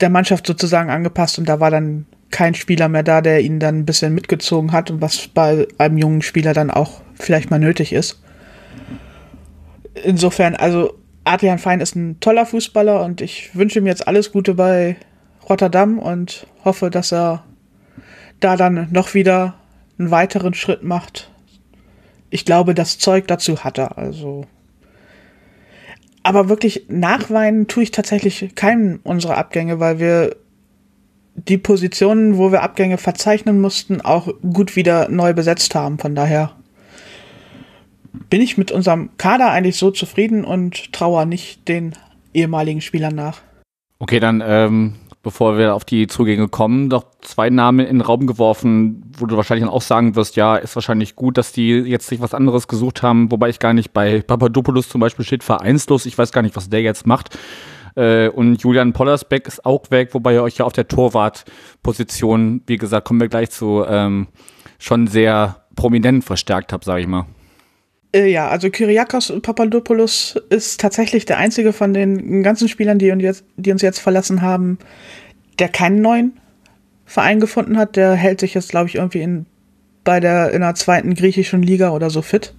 der 0.00 0.10
Mannschaft 0.10 0.46
sozusagen 0.46 0.90
angepasst 0.90 1.38
und 1.38 1.48
da 1.48 1.60
war 1.60 1.70
dann 1.70 2.06
kein 2.30 2.54
Spieler 2.54 2.88
mehr 2.88 3.02
da, 3.02 3.20
der 3.20 3.42
ihn 3.42 3.60
dann 3.60 3.80
ein 3.80 3.86
bisschen 3.86 4.14
mitgezogen 4.14 4.72
hat 4.72 4.90
und 4.90 5.00
was 5.00 5.28
bei 5.28 5.68
einem 5.78 5.98
jungen 5.98 6.22
Spieler 6.22 6.52
dann 6.52 6.70
auch 6.70 7.00
vielleicht 7.14 7.50
mal 7.50 7.60
nötig 7.60 7.92
ist. 7.92 8.20
Insofern, 10.02 10.56
also 10.56 10.94
Adrian 11.24 11.58
Fein 11.58 11.80
ist 11.80 11.96
ein 11.96 12.20
toller 12.20 12.46
Fußballer 12.46 13.02
und 13.02 13.20
ich 13.20 13.54
wünsche 13.54 13.78
ihm 13.78 13.86
jetzt 13.86 14.06
alles 14.06 14.30
Gute 14.32 14.54
bei 14.54 14.96
Rotterdam 15.48 15.98
und 15.98 16.46
hoffe, 16.64 16.90
dass 16.90 17.12
er 17.12 17.44
da 18.40 18.56
dann 18.56 18.88
noch 18.92 19.14
wieder 19.14 19.54
einen 19.98 20.10
weiteren 20.10 20.54
Schritt 20.54 20.82
macht. 20.82 21.30
Ich 22.30 22.44
glaube, 22.44 22.74
das 22.74 22.98
Zeug 22.98 23.26
dazu 23.28 23.64
hat 23.64 23.78
er. 23.78 23.96
Also. 23.96 24.46
Aber 26.22 26.48
wirklich 26.48 26.86
nachweinen 26.88 27.68
tue 27.68 27.84
ich 27.84 27.90
tatsächlich 27.90 28.54
keinen 28.54 28.96
unserer 28.98 29.38
Abgänge, 29.38 29.80
weil 29.80 29.98
wir 29.98 30.36
die 31.36 31.58
Positionen, 31.58 32.38
wo 32.38 32.52
wir 32.52 32.62
Abgänge 32.62 32.98
verzeichnen 32.98 33.60
mussten, 33.60 34.00
auch 34.00 34.28
gut 34.40 34.76
wieder 34.76 35.08
neu 35.08 35.32
besetzt 35.32 35.74
haben. 35.74 35.98
Von 35.98 36.14
daher 36.14 36.56
bin 38.34 38.42
ich 38.42 38.58
mit 38.58 38.72
unserem 38.72 39.10
Kader 39.16 39.52
eigentlich 39.52 39.76
so 39.76 39.92
zufrieden 39.92 40.44
und 40.44 40.92
traue 40.92 41.24
nicht 41.24 41.68
den 41.68 41.92
ehemaligen 42.32 42.80
Spielern 42.80 43.14
nach. 43.14 43.38
Okay, 44.00 44.18
dann 44.18 44.42
ähm, 44.44 44.94
bevor 45.22 45.56
wir 45.56 45.72
auf 45.72 45.84
die 45.84 46.08
Zugänge 46.08 46.48
kommen, 46.48 46.88
noch 46.88 47.04
zwei 47.20 47.48
Namen 47.48 47.86
in 47.86 47.98
den 47.98 48.00
Raum 48.00 48.26
geworfen, 48.26 49.08
wo 49.16 49.26
du 49.26 49.36
wahrscheinlich 49.36 49.64
dann 49.64 49.72
auch 49.72 49.82
sagen 49.82 50.16
wirst, 50.16 50.34
ja, 50.34 50.56
ist 50.56 50.74
wahrscheinlich 50.74 51.14
gut, 51.14 51.38
dass 51.38 51.52
die 51.52 51.68
jetzt 51.68 52.08
sich 52.08 52.20
was 52.20 52.34
anderes 52.34 52.66
gesucht 52.66 53.04
haben, 53.04 53.30
wobei 53.30 53.50
ich 53.50 53.60
gar 53.60 53.72
nicht 53.72 53.92
bei 53.92 54.20
Papadopoulos 54.20 54.88
zum 54.88 55.00
Beispiel 55.00 55.24
steht 55.24 55.44
vereinslos, 55.44 56.04
ich 56.04 56.18
weiß 56.18 56.32
gar 56.32 56.42
nicht, 56.42 56.56
was 56.56 56.68
der 56.68 56.82
jetzt 56.82 57.06
macht. 57.06 57.38
Äh, 57.94 58.30
und 58.30 58.60
Julian 58.60 58.94
Pollersbeck 58.94 59.46
ist 59.46 59.64
auch 59.64 59.92
weg, 59.92 60.08
wobei 60.10 60.34
ihr 60.34 60.42
euch 60.42 60.56
ja 60.56 60.64
auf 60.64 60.72
der 60.72 60.88
Torwartposition, 60.88 62.62
wie 62.66 62.78
gesagt, 62.78 63.06
kommen 63.06 63.20
wir 63.20 63.28
gleich 63.28 63.50
zu, 63.50 63.84
ähm, 63.88 64.26
schon 64.80 65.06
sehr 65.06 65.66
prominent 65.76 66.24
verstärkt 66.24 66.72
habt, 66.72 66.82
sage 66.82 67.02
ich 67.02 67.06
mal. 67.06 67.26
Äh, 68.14 68.30
ja, 68.30 68.48
also 68.48 68.70
Kyriakos 68.70 69.32
Papadopoulos 69.42 70.36
ist 70.48 70.80
tatsächlich 70.80 71.26
der 71.26 71.38
einzige 71.38 71.72
von 71.72 71.92
den 71.92 72.42
ganzen 72.42 72.68
Spielern, 72.68 72.98
die 72.98 73.10
uns 73.10 73.22
jetzt, 73.22 73.44
die 73.56 73.72
uns 73.72 73.82
jetzt 73.82 73.98
verlassen 73.98 74.40
haben, 74.40 74.78
der 75.58 75.68
keinen 75.68 76.00
neuen 76.00 76.40
Verein 77.04 77.40
gefunden 77.40 77.76
hat. 77.76 77.96
Der 77.96 78.14
hält 78.14 78.40
sich 78.40 78.54
jetzt, 78.54 78.70
glaube 78.70 78.88
ich, 78.88 78.94
irgendwie 78.94 79.22
in, 79.22 79.46
bei 80.04 80.20
der, 80.20 80.52
in 80.52 80.60
der 80.60 80.76
zweiten 80.76 81.14
griechischen 81.14 81.62
Liga 81.62 81.90
oder 81.90 82.08
so 82.08 82.22
fit. 82.22 82.54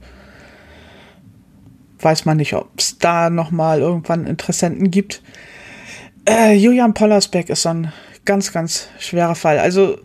Weiß 1.99 2.25
man 2.25 2.37
nicht, 2.37 2.53
ob 2.53 2.69
es 2.77 2.97
da 2.99 3.29
nochmal 3.29 3.79
irgendwann 3.79 4.27
Interessenten 4.27 4.91
gibt. 4.91 5.23
Äh, 6.27 6.55
Julian 6.55 6.93
Pollersbeck 6.93 7.49
ist 7.49 7.61
so 7.61 7.69
ein 7.69 7.93
ganz, 8.25 8.51
ganz 8.51 8.89
schwerer 8.99 9.35
Fall. 9.35 9.59
Also 9.59 9.97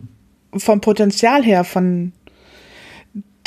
vom 0.55 0.79
Potenzial 0.79 1.43
her, 1.43 1.63
von 1.65 2.13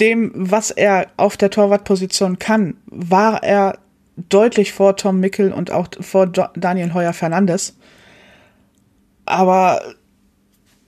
dem, 0.00 0.32
was 0.34 0.70
er 0.70 1.06
auf 1.16 1.36
der 1.36 1.50
Torwartposition 1.50 2.38
kann, 2.38 2.76
war 2.86 3.42
er 3.42 3.78
deutlich 4.16 4.72
vor 4.72 4.96
Tom 4.96 5.20
Mickel 5.20 5.52
und 5.52 5.70
auch 5.70 5.88
vor 6.00 6.26
Daniel 6.26 6.94
Heuer 6.94 7.12
Fernandes. 7.12 7.76
Aber 9.26 9.80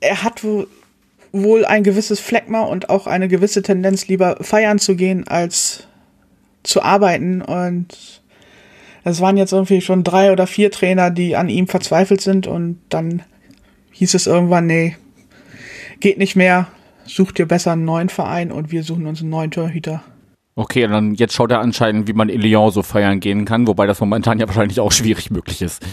er 0.01 0.23
hat 0.23 0.45
wohl 1.33 1.65
ein 1.65 1.83
gewisses 1.83 2.21
Fleckma 2.21 2.63
und 2.63 2.91
auch 2.91 3.07
eine 3.07 3.29
gewisse 3.29 3.63
Tendenz, 3.63 4.09
lieber 4.09 4.37
feiern 4.41 4.79
zu 4.79 4.97
gehen, 4.97 5.27
als 5.27 5.87
zu 6.63 6.83
arbeiten. 6.83 7.43
Und 7.43 8.23
es 9.05 9.21
waren 9.21 9.37
jetzt 9.37 9.53
irgendwie 9.53 9.81
schon 9.81 10.05
drei 10.05 10.33
oder 10.33 10.47
vier 10.47 10.71
Trainer, 10.71 11.11
die 11.11 11.37
an 11.37 11.49
ihm 11.49 11.69
verzweifelt 11.69 12.21
sind. 12.21 12.47
Und 12.47 12.81
dann 12.89 13.23
hieß 13.93 14.15
es 14.15 14.27
irgendwann, 14.27 14.67
nee, 14.67 14.97
geht 16.01 16.19
nicht 16.19 16.37
mehr 16.37 16.69
such 17.07 17.33
dir 17.33 17.47
besser 17.47 17.73
einen 17.73 17.85
neuen 17.85 18.09
Verein 18.09 18.53
und 18.53 18.71
wir 18.71 18.83
suchen 18.83 19.07
uns 19.07 19.21
einen 19.21 19.31
neuen 19.31 19.51
Torhüter. 19.51 20.03
Okay, 20.55 20.87
dann 20.87 21.15
jetzt 21.15 21.35
schaut 21.35 21.51
er 21.51 21.61
anscheinend, 21.61 22.09
wie 22.09 22.15
man 22.15 22.31
in 22.31 22.41
Lyon 22.41 22.71
so 22.71 22.83
feiern 22.83 23.21
gehen 23.21 23.45
kann, 23.45 23.67
wobei 23.67 23.87
das 23.87 24.01
momentan 24.01 24.39
ja 24.39 24.47
wahrscheinlich 24.47 24.81
auch 24.81 24.91
schwierig 24.93 25.31
möglich 25.31 25.61
ist. 25.61 25.85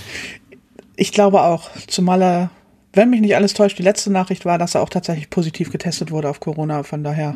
Ich 0.96 1.12
glaube 1.12 1.41
auch, 1.41 1.70
zumal 1.88 2.22
er, 2.22 2.50
wenn 2.93 3.10
mich 3.10 3.20
nicht 3.20 3.36
alles 3.36 3.53
täuscht, 3.53 3.77
die 3.77 3.84
letzte 3.84 4.12
Nachricht 4.12 4.46
war, 4.46 4.58
dass 4.58 4.75
er 4.75 4.82
auch 4.82 4.89
tatsächlich 4.89 5.29
positiv 5.29 5.70
getestet 5.70 6.12
wurde 6.12 6.29
auf 6.29 6.39
Corona. 6.39 6.84
Von 6.84 7.03
daher 7.03 7.36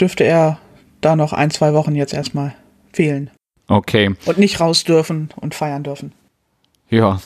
dürfte 0.00 0.24
er 0.24 0.58
da 1.00 1.14
noch 1.14 1.32
ein, 1.32 1.50
zwei 1.50 1.72
Wochen 1.72 1.94
jetzt 1.94 2.14
erstmal 2.14 2.54
fehlen. 2.92 3.30
Okay. 3.68 4.14
Und 4.26 4.38
nicht 4.38 4.60
raus 4.60 4.82
dürfen 4.82 5.28
und 5.36 5.54
feiern 5.54 5.84
dürfen. 5.84 6.12
Ja, 6.90 7.20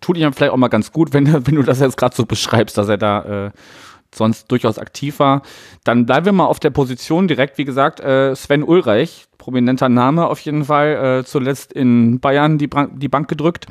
tut 0.00 0.16
ihm 0.16 0.32
vielleicht 0.32 0.52
auch 0.52 0.56
mal 0.56 0.68
ganz 0.68 0.92
gut, 0.92 1.12
wenn, 1.12 1.32
wenn 1.46 1.54
du 1.54 1.62
das 1.62 1.80
jetzt 1.80 1.96
gerade 1.96 2.16
so 2.16 2.26
beschreibst, 2.26 2.76
dass 2.76 2.88
er 2.88 2.98
da 2.98 3.46
äh, 3.46 3.50
sonst 4.16 4.50
durchaus 4.50 4.78
aktiv 4.78 5.18
war. 5.18 5.42
Dann 5.84 6.06
bleiben 6.06 6.26
wir 6.26 6.32
mal 6.32 6.46
auf 6.46 6.60
der 6.60 6.70
Position 6.70 7.28
direkt, 7.28 7.58
wie 7.58 7.64
gesagt, 7.64 8.00
äh, 8.00 8.34
Sven 8.34 8.62
Ulreich, 8.62 9.26
prominenter 9.38 9.88
Name 9.88 10.26
auf 10.26 10.40
jeden 10.40 10.64
Fall, 10.64 11.20
äh, 11.20 11.24
zuletzt 11.24 11.72
in 11.72 12.20
Bayern 12.20 12.58
die, 12.58 12.70
die 12.94 13.08
Bank 13.08 13.28
gedrückt. 13.28 13.66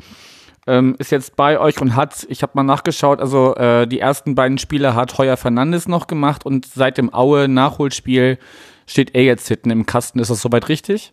Ähm, 0.66 0.96
ist 0.98 1.12
jetzt 1.12 1.36
bei 1.36 1.58
euch 1.58 1.80
und 1.80 1.94
hat, 1.94 2.26
ich 2.30 2.42
habe 2.42 2.52
mal 2.54 2.62
nachgeschaut, 2.62 3.20
also 3.20 3.54
äh, 3.56 3.86
die 3.86 4.00
ersten 4.00 4.34
beiden 4.34 4.56
Spiele 4.56 4.94
hat 4.94 5.18
Heuer 5.18 5.36
Fernandes 5.36 5.88
noch 5.88 6.06
gemacht 6.06 6.46
und 6.46 6.64
seit 6.64 6.96
dem 6.96 7.12
Aue-Nachholspiel 7.12 8.38
steht 8.86 9.14
er 9.14 9.24
jetzt 9.24 9.46
hinten 9.48 9.70
im 9.70 9.84
Kasten. 9.84 10.20
Ist 10.20 10.30
das 10.30 10.40
soweit 10.40 10.70
richtig? 10.70 11.12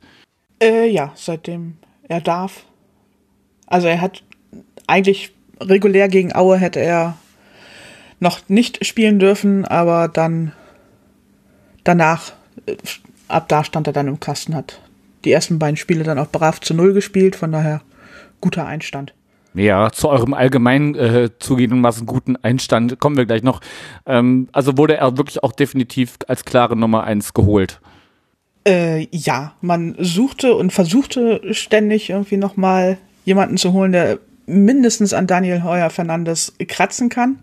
Äh, 0.61 0.89
ja, 0.89 1.11
seitdem 1.15 1.77
er 2.07 2.21
darf. 2.21 2.63
Also 3.67 3.87
er 3.87 3.99
hat 3.99 4.23
eigentlich 4.87 5.33
regulär 5.59 6.07
gegen 6.07 6.33
Aue 6.35 6.57
hätte 6.57 6.79
er 6.79 7.17
noch 8.21 8.47
nicht 8.47 8.85
spielen 8.85 9.19
dürfen, 9.19 9.65
aber 9.65 10.07
dann 10.07 10.53
danach, 11.83 12.33
äh, 12.67 12.77
ab 13.27 13.49
da 13.49 13.63
stand 13.63 13.87
er 13.87 13.93
dann 13.93 14.07
im 14.07 14.19
Kasten, 14.19 14.55
hat 14.55 14.79
die 15.25 15.31
ersten 15.31 15.59
beiden 15.59 15.75
Spiele 15.75 16.03
dann 16.03 16.19
auch 16.19 16.29
brav 16.29 16.61
zu 16.61 16.73
Null 16.73 16.93
gespielt, 16.93 17.35
von 17.35 17.51
daher 17.51 17.81
guter 18.39 18.65
Einstand. 18.65 19.13
Ja, 19.53 19.91
zu 19.91 20.07
eurem 20.07 20.33
allgemein 20.33 20.95
äh, 20.95 21.29
zugegebenermaßen 21.39 22.05
guten 22.05 22.37
Einstand 22.37 22.99
kommen 22.99 23.17
wir 23.17 23.25
gleich 23.25 23.43
noch. 23.43 23.59
Ähm, 24.05 24.47
also 24.53 24.77
wurde 24.77 24.95
er 24.95 25.17
wirklich 25.17 25.43
auch 25.43 25.51
definitiv 25.51 26.17
als 26.27 26.45
klare 26.45 26.77
Nummer 26.77 27.03
eins 27.03 27.33
geholt. 27.33 27.81
Äh, 28.65 29.07
ja, 29.11 29.53
man 29.61 29.95
suchte 29.99 30.55
und 30.55 30.71
versuchte 30.71 31.53
ständig 31.53 32.11
irgendwie 32.11 32.37
nochmal 32.37 32.97
jemanden 33.25 33.57
zu 33.57 33.73
holen, 33.73 33.91
der 33.91 34.19
mindestens 34.45 35.13
an 35.13 35.27
Daniel 35.27 35.63
Heuer 35.63 35.89
Fernandes 35.89 36.53
kratzen 36.67 37.09
kann 37.09 37.39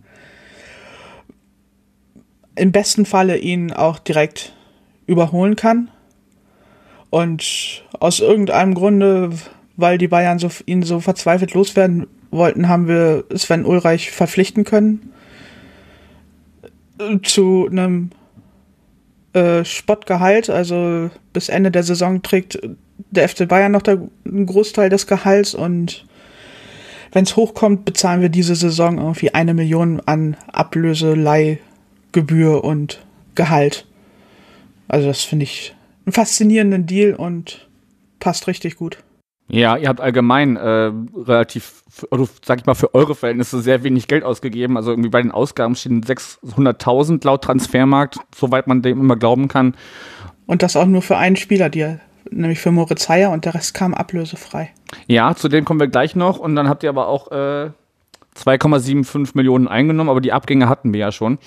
im 2.59 2.73
besten 2.73 3.07
Falle 3.07 3.39
ihn 3.39 3.73
auch 3.73 3.99
direkt 3.99 4.53
überholen 5.07 5.57
kann. 5.57 5.91
Und 7.11 7.85
aus 7.99 8.21
irgendeinem 8.21 8.75
Grunde, 8.75 9.31
weil 9.77 9.99
die 9.99 10.09
Bayern 10.09 10.39
so, 10.39 10.49
ihn 10.67 10.83
so 10.83 11.01
verzweifelt 11.01 11.55
loswerden 11.55 12.07
wollten, 12.31 12.69
haben 12.69 12.87
wir 12.89 13.25
Sven 13.35 13.65
Ulreich 13.65 14.11
verpflichten 14.11 14.65
können. 14.65 15.13
Zu 17.23 17.69
einem 17.71 18.11
äh, 19.33 19.65
Spottgehalt, 19.65 20.51
also 20.51 21.11
bis 21.33 21.49
Ende 21.49 21.71
der 21.71 21.85
Saison 21.85 22.23
trägt 22.23 22.59
der 23.11 23.29
FC 23.29 23.49
Bayern 23.49 23.73
noch 23.73 23.83
der, 23.83 24.01
einen 24.27 24.47
Großteil 24.47 24.91
des 24.91 25.07
Gehalts 25.07 25.55
und 25.55 26.05
wenn 27.13 27.25
es 27.25 27.37
hochkommt, 27.37 27.85
bezahlen 27.85 28.21
wir 28.21 28.29
diese 28.29 28.55
Saison 28.55 28.99
irgendwie 28.99 29.33
eine 29.33 29.55
Million 29.55 30.03
an 30.05 30.37
Ablöse, 30.53 31.15
Leih, 31.15 31.59
Gebühr 32.13 32.65
und 32.65 33.05
Gehalt. 33.35 33.87
Also 34.89 35.07
das 35.09 35.23
finde 35.23 35.45
ich 35.45 35.75
einen 36.07 36.13
faszinierenden 36.13 36.87
Deal 36.87 37.15
und 37.15 37.69
passt 38.19 38.47
richtig 38.47 38.77
gut. 38.77 38.99
Ja, 39.51 39.77
ihr 39.77 39.89
habt 39.89 40.01
allgemein 40.01 40.57
äh, 40.57 40.93
relativ, 41.17 41.83
also, 42.11 42.29
sag 42.45 42.61
ich 42.61 42.67
mal, 42.67 42.75
für 42.75 42.95
eure 42.95 43.15
Verhältnisse 43.15 43.61
sehr 43.63 43.83
wenig 43.83 44.07
Geld 44.07 44.23
ausgegeben. 44.23 44.77
Also 44.77 44.91
irgendwie 44.91 45.09
bei 45.09 45.23
den 45.23 45.31
Ausgaben 45.31 45.75
stehen 45.75 46.03
600.000 46.03 47.25
laut 47.25 47.45
Transfermarkt, 47.45 48.19
soweit 48.35 48.67
man 48.67 48.83
dem 48.83 49.01
immer 49.01 49.17
glauben 49.17 49.49
kann. 49.49 49.75
Und 50.47 50.63
das 50.63 50.77
auch 50.77 50.87
nur 50.87 51.01
für 51.01 51.17
einen 51.17 51.37
Spieler, 51.37 51.71
die, 51.71 51.97
nämlich 52.31 52.59
für 52.59 52.73
Moritz 52.73 53.09
Heyer 53.09 53.31
und 53.31 53.47
der 53.47 53.55
Rest 53.55 53.73
kam 53.73 53.95
ablösefrei. 53.95 54.71
Ja, 55.07 55.35
zu 55.35 55.49
dem 55.49 55.65
kommen 55.65 55.81
wir 55.81 55.89
gleich 55.89 56.15
noch. 56.15 56.39
Und 56.39 56.55
dann 56.55 56.69
habt 56.69 56.83
ihr 56.83 56.91
aber 56.91 57.09
auch 57.09 57.31
äh, 57.31 57.71
2,75 58.37 59.31
Millionen 59.33 59.67
eingenommen, 59.67 60.11
aber 60.11 60.21
die 60.21 60.33
Abgänge 60.33 60.69
hatten 60.69 60.93
wir 60.93 61.01
ja 61.01 61.13
schon. 61.13 61.39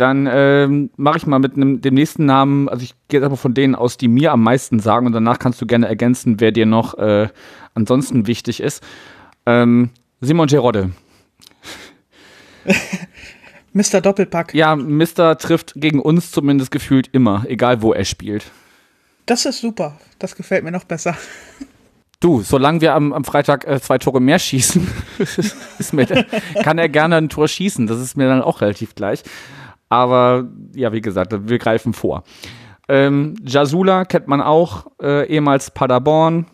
Dann 0.00 0.26
ähm, 0.32 0.88
mache 0.96 1.18
ich 1.18 1.26
mal 1.26 1.40
mit 1.40 1.58
nem, 1.58 1.82
dem 1.82 1.92
nächsten 1.92 2.24
Namen, 2.24 2.70
also 2.70 2.82
ich 2.82 2.94
gehe 3.08 3.22
aber 3.22 3.36
von 3.36 3.52
denen 3.52 3.74
aus, 3.74 3.98
die 3.98 4.08
mir 4.08 4.32
am 4.32 4.42
meisten 4.42 4.80
sagen 4.80 5.04
und 5.04 5.12
danach 5.12 5.38
kannst 5.38 5.60
du 5.60 5.66
gerne 5.66 5.88
ergänzen, 5.88 6.40
wer 6.40 6.52
dir 6.52 6.64
noch 6.64 6.96
äh, 6.96 7.28
ansonsten 7.74 8.26
wichtig 8.26 8.60
ist. 8.60 8.82
Ähm, 9.44 9.90
Simon 10.22 10.46
Gerodde. 10.46 10.92
Mr. 13.74 14.00
Doppelpack. 14.00 14.54
Ja, 14.54 14.74
Mr. 14.74 15.36
trifft 15.36 15.74
gegen 15.76 16.00
uns 16.00 16.30
zumindest 16.30 16.70
gefühlt 16.70 17.08
immer, 17.12 17.44
egal 17.46 17.82
wo 17.82 17.92
er 17.92 18.06
spielt. 18.06 18.50
Das 19.26 19.44
ist 19.44 19.60
super. 19.60 19.98
Das 20.18 20.34
gefällt 20.34 20.64
mir 20.64 20.72
noch 20.72 20.84
besser. 20.84 21.14
Du, 22.20 22.40
solange 22.40 22.80
wir 22.80 22.94
am, 22.94 23.12
am 23.12 23.24
Freitag 23.24 23.66
äh, 23.66 23.78
zwei 23.82 23.98
Tore 23.98 24.20
mehr 24.20 24.38
schießen, 24.38 24.88
mir, 25.92 26.06
kann 26.62 26.78
er 26.78 26.88
gerne 26.88 27.16
ein 27.16 27.28
Tor 27.28 27.48
schießen. 27.48 27.86
Das 27.86 28.00
ist 28.00 28.16
mir 28.16 28.28
dann 28.28 28.40
auch 28.40 28.62
relativ 28.62 28.94
gleich. 28.94 29.22
Aber 29.90 30.48
ja, 30.74 30.92
wie 30.92 31.02
gesagt, 31.02 31.34
wir 31.48 31.58
greifen 31.58 31.92
vor. 31.92 32.22
Ähm, 32.88 33.34
Jasula 33.44 34.04
kennt 34.04 34.26
man 34.26 34.40
auch, 34.40 34.86
äh, 35.02 35.26
ehemals 35.28 35.70
Paderborn. 35.70 36.46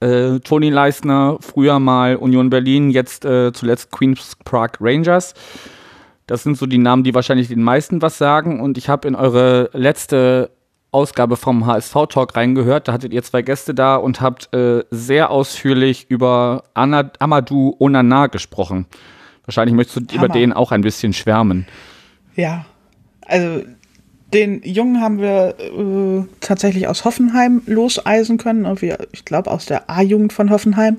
Äh, 0.00 0.40
Toni 0.40 0.70
Leisner, 0.70 1.38
früher 1.40 1.78
mal 1.78 2.16
Union 2.16 2.50
Berlin, 2.50 2.90
jetzt 2.90 3.24
äh, 3.24 3.52
zuletzt 3.52 3.90
Queens 3.90 4.36
Park 4.44 4.78
Rangers. 4.80 5.34
Das 6.26 6.42
sind 6.42 6.56
so 6.56 6.66
die 6.66 6.78
Namen, 6.78 7.04
die 7.04 7.14
wahrscheinlich 7.14 7.48
den 7.48 7.62
meisten 7.62 8.00
was 8.02 8.16
sagen. 8.16 8.60
Und 8.60 8.78
ich 8.78 8.88
habe 8.88 9.08
in 9.08 9.14
eure 9.14 9.70
letzte 9.72 10.50
Ausgabe 10.92 11.36
vom 11.36 11.66
HSV 11.66 11.94
Talk 12.08 12.36
reingehört. 12.36 12.88
Da 12.88 12.92
hattet 12.92 13.12
ihr 13.12 13.22
zwei 13.22 13.42
Gäste 13.42 13.74
da 13.74 13.96
und 13.96 14.20
habt 14.20 14.52
äh, 14.54 14.84
sehr 14.90 15.30
ausführlich 15.30 16.06
über 16.08 16.64
Anna, 16.74 17.10
Amadou 17.18 17.76
Onana 17.78 18.28
gesprochen. 18.28 18.86
Wahrscheinlich 19.44 19.74
möchtest 19.74 19.96
du 19.96 20.14
Hammer. 20.14 20.24
über 20.24 20.32
den 20.32 20.52
auch 20.52 20.72
ein 20.72 20.80
bisschen 20.80 21.12
schwärmen. 21.12 21.66
Ja, 22.36 22.66
also 23.26 23.62
den 24.32 24.62
Jungen 24.62 25.00
haben 25.00 25.18
wir 25.18 25.56
äh, 25.58 26.24
tatsächlich 26.40 26.86
aus 26.86 27.04
Hoffenheim 27.04 27.62
loseisen 27.66 28.38
können. 28.38 28.64
Irgendwie, 28.64 28.94
ich 29.12 29.24
glaube 29.24 29.50
aus 29.50 29.66
der 29.66 29.90
A-Jugend 29.90 30.32
von 30.32 30.50
Hoffenheim. 30.50 30.98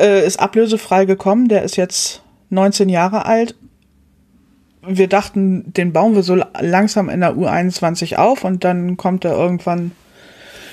äh, 0.00 0.26
ist 0.26 0.40
ablösefrei 0.40 1.04
gekommen. 1.04 1.48
Der 1.48 1.62
ist 1.62 1.76
jetzt 1.76 2.22
19 2.50 2.88
Jahre 2.88 3.24
alt. 3.24 3.54
Wir 4.86 5.08
dachten, 5.08 5.72
den 5.72 5.92
bauen 5.92 6.14
wir 6.14 6.22
so 6.22 6.42
langsam 6.60 7.08
in 7.08 7.20
der 7.20 7.36
U21 7.36 8.16
auf 8.16 8.44
und 8.44 8.64
dann 8.64 8.96
kommt 8.96 9.24
er 9.24 9.32
irgendwann 9.32 9.92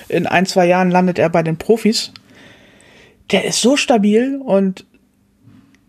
in 0.08 0.26
ein, 0.26 0.48
zwei 0.48 0.66
Jahren 0.66 0.90
landet 0.90 1.20
er 1.20 1.30
bei 1.30 1.44
den 1.44 1.58
Profis. 1.58 2.12
Der 3.32 3.46
ist 3.46 3.62
so 3.62 3.78
stabil 3.78 4.42
und 4.44 4.86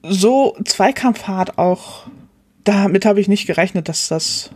so 0.03 0.55
zweikampfhart 0.65 1.57
auch. 1.59 2.07
Damit 2.65 3.05
habe 3.07 3.21
ich 3.21 3.29
nicht 3.29 3.47
gerechnet, 3.47 3.89
dass 3.89 4.09
das 4.09 4.51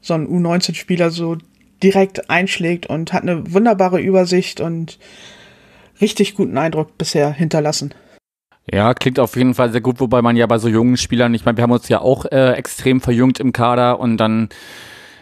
so 0.00 0.14
ein 0.14 0.28
U19-Spieler 0.28 1.10
so 1.10 1.36
direkt 1.82 2.30
einschlägt 2.30 2.86
und 2.86 3.12
hat 3.12 3.22
eine 3.22 3.52
wunderbare 3.52 4.00
Übersicht 4.00 4.60
und 4.60 4.98
richtig 6.00 6.34
guten 6.34 6.58
Eindruck 6.58 6.96
bisher 6.98 7.32
hinterlassen. 7.32 7.94
Ja, 8.70 8.94
klingt 8.94 9.18
auf 9.18 9.36
jeden 9.36 9.54
Fall 9.54 9.72
sehr 9.72 9.80
gut, 9.80 10.00
wobei 10.00 10.22
man 10.22 10.36
ja 10.36 10.46
bei 10.46 10.58
so 10.58 10.68
jungen 10.68 10.96
Spielern, 10.96 11.34
ich 11.34 11.44
meine, 11.44 11.56
wir 11.56 11.62
haben 11.62 11.72
uns 11.72 11.88
ja 11.88 12.00
auch 12.00 12.24
äh, 12.26 12.52
extrem 12.52 13.00
verjüngt 13.00 13.40
im 13.40 13.52
Kader 13.52 13.98
und 13.98 14.16
dann, 14.18 14.48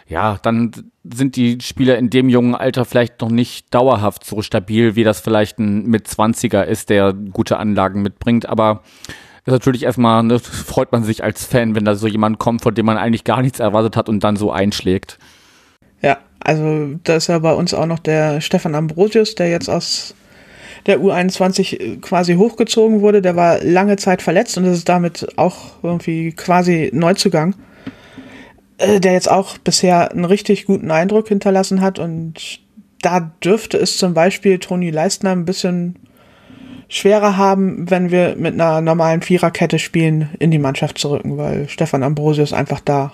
ja, 0.07 0.39
dann 0.43 0.73
sind 1.05 1.37
die 1.37 1.59
Spieler 1.63 1.97
in 1.97 2.11
dem 2.11 2.29
jungen 2.29 2.55
Alter 2.55 2.85
vielleicht 2.85 3.21
noch 3.21 3.31
nicht 3.31 3.73
dauerhaft 3.73 4.25
so 4.25 4.43
stabil, 4.43 4.97
wie 4.97 5.05
das 5.05 5.21
vielleicht 5.21 5.59
ein 5.59 5.87
mit 5.87 6.07
20er 6.09 6.65
ist, 6.65 6.91
der 6.91 7.15
gute 7.15 7.57
Anlagen 7.57 8.03
mitbringt, 8.03 8.47
aber 8.47 8.83
ist 9.49 9.53
natürlich 9.53 9.83
erstmal, 9.83 10.23
ne, 10.23 10.39
freut 10.39 10.93
man 10.93 11.05
sich 11.05 11.25
als 11.25 11.45
Fan, 11.45 11.75
wenn 11.75 11.85
da 11.85 11.95
so 11.95 12.07
jemand 12.07 12.39
kommt, 12.39 12.63
von 12.63 12.75
dem 12.75 12.87
man 12.87 12.97
eigentlich 12.97 13.25
gar 13.25 13.43
nichts 13.43 13.61
erwartet 13.61 13.97
hat 13.97 14.09
und 14.09 14.23
dann 14.23 14.37
so 14.37 14.53
einschlägt. 14.53 15.19
Ja, 16.03 16.19
also 16.41 16.95
da 17.05 17.17
ist 17.17 17.27
ja 17.29 17.39
bei 17.39 17.53
uns 17.53 17.75
auch 17.75 17.87
noch 17.87 17.99
der 17.99 18.41
Stefan 18.41 18.75
Ambrosius, 18.75 19.35
der 19.35 19.51
jetzt 19.51 19.69
aus 19.69 20.15
der 20.87 21.01
U21 21.01 22.01
quasi 22.01 22.35
hochgezogen 22.35 23.01
wurde. 23.01 23.21
Der 23.21 23.37
war 23.37 23.63
lange 23.63 23.97
Zeit 23.97 24.23
verletzt 24.23 24.57
und 24.57 24.65
ist 24.65 24.89
damit 24.89 25.27
auch 25.37 25.83
irgendwie 25.83 26.33
quasi 26.33 26.91
Neuzugang, 26.93 27.55
äh, 28.79 29.01
der 29.01 29.13
jetzt 29.13 29.31
auch 29.31 29.59
bisher 29.59 30.13
einen 30.13 30.25
richtig 30.25 30.67
guten 30.67 30.91
Eindruck 30.91 31.29
hinterlassen 31.29 31.81
hat 31.81 31.99
und 31.99 32.61
da 33.03 33.33
dürfte 33.45 33.79
es 33.79 33.97
zum 33.97 34.15
Beispiel 34.15 34.59
Toni 34.59 34.91
Leistner 34.91 35.31
ein 35.31 35.45
bisschen 35.45 35.97
schwerer 36.89 37.37
haben, 37.37 37.91
wenn 37.91 38.11
wir 38.11 38.37
mit 38.37 38.55
einer 38.55 38.81
normalen 38.81 39.23
Viererkette 39.23 39.79
spielen, 39.79 40.31
in 40.39 40.51
die 40.51 40.59
Mannschaft 40.59 40.99
zu 40.99 41.11
rücken, 41.11 41.37
weil 41.37 41.69
Stefan 41.69 42.03
Ambrosius 42.03 42.53
einfach 42.53 42.81
da 42.81 43.13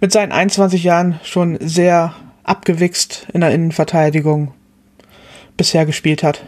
mit 0.00 0.12
seinen 0.12 0.32
21 0.32 0.84
Jahren 0.84 1.18
schon 1.24 1.58
sehr 1.60 2.14
abgewichst 2.44 3.26
in 3.32 3.40
der 3.40 3.52
Innenverteidigung 3.52 4.54
bisher 5.56 5.86
gespielt 5.86 6.22
hat. 6.22 6.44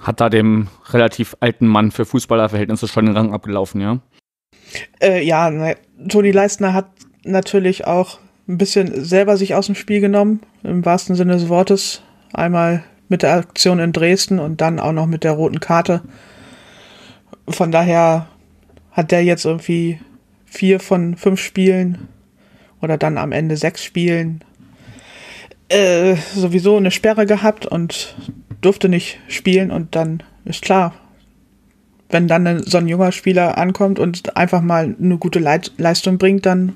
Hat 0.00 0.20
da 0.20 0.30
dem 0.30 0.68
relativ 0.90 1.36
alten 1.40 1.66
Mann 1.66 1.90
für 1.90 2.06
Fußballerverhältnisse 2.06 2.88
schon 2.88 3.06
den 3.06 3.16
Rang 3.16 3.32
abgelaufen, 3.32 3.80
ja? 3.80 3.98
Äh, 5.00 5.24
ja, 5.24 5.50
ne, 5.50 5.76
Toni 6.08 6.30
Leistner 6.30 6.72
hat 6.72 6.88
natürlich 7.24 7.86
auch 7.86 8.18
ein 8.48 8.58
bisschen 8.58 9.04
selber 9.04 9.36
sich 9.36 9.54
aus 9.54 9.66
dem 9.66 9.74
Spiel 9.74 10.00
genommen, 10.00 10.40
im 10.62 10.84
wahrsten 10.84 11.14
Sinne 11.14 11.34
des 11.34 11.48
Wortes. 11.48 12.02
Einmal 12.32 12.84
mit 13.08 13.22
der 13.22 13.34
Aktion 13.34 13.78
in 13.78 13.92
Dresden 13.92 14.38
und 14.38 14.60
dann 14.60 14.78
auch 14.78 14.92
noch 14.92 15.06
mit 15.06 15.24
der 15.24 15.32
roten 15.32 15.60
Karte. 15.60 16.02
Von 17.48 17.72
daher 17.72 18.28
hat 18.92 19.10
der 19.10 19.24
jetzt 19.24 19.44
irgendwie 19.44 20.00
vier 20.44 20.80
von 20.80 21.16
fünf 21.16 21.40
Spielen 21.40 22.08
oder 22.80 22.98
dann 22.98 23.18
am 23.18 23.32
Ende 23.32 23.56
sechs 23.56 23.82
Spielen 23.82 24.42
äh, 25.68 26.16
sowieso 26.34 26.76
eine 26.76 26.90
Sperre 26.90 27.26
gehabt 27.26 27.66
und 27.66 28.16
durfte 28.60 28.88
nicht 28.88 29.18
spielen 29.28 29.70
und 29.70 29.94
dann 29.94 30.22
ist 30.44 30.62
klar, 30.62 30.94
wenn 32.10 32.26
dann 32.26 32.62
so 32.62 32.78
ein 32.78 32.88
junger 32.88 33.12
Spieler 33.12 33.58
ankommt 33.58 33.98
und 33.98 34.36
einfach 34.36 34.62
mal 34.62 34.96
eine 34.98 35.18
gute 35.18 35.38
Leistung 35.38 36.18
bringt, 36.18 36.46
dann 36.46 36.74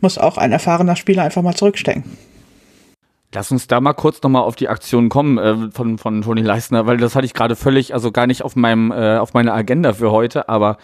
muss 0.00 0.16
auch 0.16 0.38
ein 0.38 0.52
erfahrener 0.52 0.96
Spieler 0.96 1.24
einfach 1.24 1.42
mal 1.42 1.54
zurückstecken. 1.54 2.04
Lass 3.34 3.52
uns 3.52 3.66
da 3.66 3.80
mal 3.80 3.92
kurz 3.92 4.22
nochmal 4.22 4.42
auf 4.42 4.56
die 4.56 4.68
Aktion 4.68 5.10
kommen 5.10 5.38
äh, 5.38 5.70
von, 5.70 5.98
von 5.98 6.22
Toni 6.22 6.40
Leistner, 6.40 6.86
weil 6.86 6.96
das 6.96 7.14
hatte 7.14 7.26
ich 7.26 7.34
gerade 7.34 7.56
völlig, 7.56 7.92
also 7.92 8.10
gar 8.10 8.26
nicht 8.26 8.42
auf 8.42 8.56
meinem, 8.56 8.90
äh, 8.90 9.18
auf 9.18 9.34
meiner 9.34 9.54
Agenda 9.54 9.92
für 9.92 10.10
heute, 10.10 10.48
aber 10.48 10.78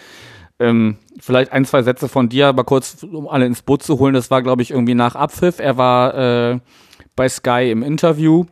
ähm, 0.58 0.98
vielleicht 1.18 1.52
ein, 1.52 1.64
zwei 1.64 1.82
Sätze 1.82 2.08
von 2.08 2.28
dir, 2.28 2.48
aber 2.48 2.64
kurz, 2.64 3.02
um 3.02 3.28
alle 3.28 3.46
ins 3.46 3.62
Boot 3.62 3.82
zu 3.82 3.98
holen. 3.98 4.14
Das 4.14 4.30
war, 4.30 4.42
glaube 4.42 4.62
ich, 4.62 4.70
irgendwie 4.70 4.94
nach 4.94 5.14
Abpfiff. 5.14 5.58
Er 5.58 5.76
war 5.76 6.14
äh, 6.14 6.60
bei 7.16 7.28
Sky 7.28 7.70
im 7.70 7.82
Interview 7.82 8.44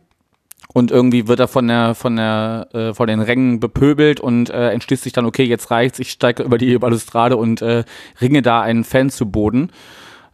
und 0.73 0.91
irgendwie 0.91 1.27
wird 1.27 1.39
er 1.39 1.47
von 1.47 1.67
der, 1.67 1.93
von 1.93 2.15
der, 2.15 2.67
äh, 2.73 2.93
von 2.93 3.07
den 3.07 3.21
Rängen 3.21 3.59
bepöbelt 3.59 4.19
und 4.19 4.49
äh, 4.49 4.71
entschließt 4.71 5.03
sich 5.03 5.13
dann, 5.13 5.25
okay, 5.25 5.43
jetzt 5.43 5.71
reicht's, 5.71 5.99
ich 5.99 6.11
steige 6.11 6.43
über 6.43 6.57
die 6.57 6.77
Balustrade 6.77 7.37
und 7.37 7.61
äh, 7.61 7.83
ringe 8.19 8.41
da 8.41 8.61
einen 8.61 8.83
Fan 8.83 9.09
zu 9.09 9.29
Boden. 9.29 9.71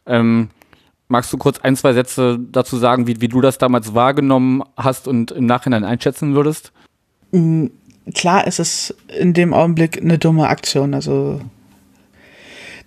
Ähm, 0.06 0.50
Magst 1.12 1.34
du 1.34 1.38
kurz 1.38 1.58
ein, 1.60 1.76
zwei 1.76 1.93
Sätze 1.93 2.39
dazu 2.52 2.78
sagen, 2.78 3.08
wie, 3.08 3.19
wie 3.19 3.28
du 3.28 3.41
das 3.41 3.58
damals 3.58 3.95
wahrgenommen 3.95 4.63
hast 4.78 5.08
und 5.08 5.32
im 5.32 5.48
Nachhinein 5.48 5.84
einschätzen 5.84 6.36
würdest? 6.36 6.72
Mm, 7.32 7.65
klar 8.13 8.45
ist 8.45 8.60
es 8.60 8.95
in 9.17 9.34
dem 9.34 9.52
Augenblick 9.52 10.00
eine 10.00 10.19
dumme 10.19 10.48
Aktion. 10.48 10.93
Also 10.93 11.41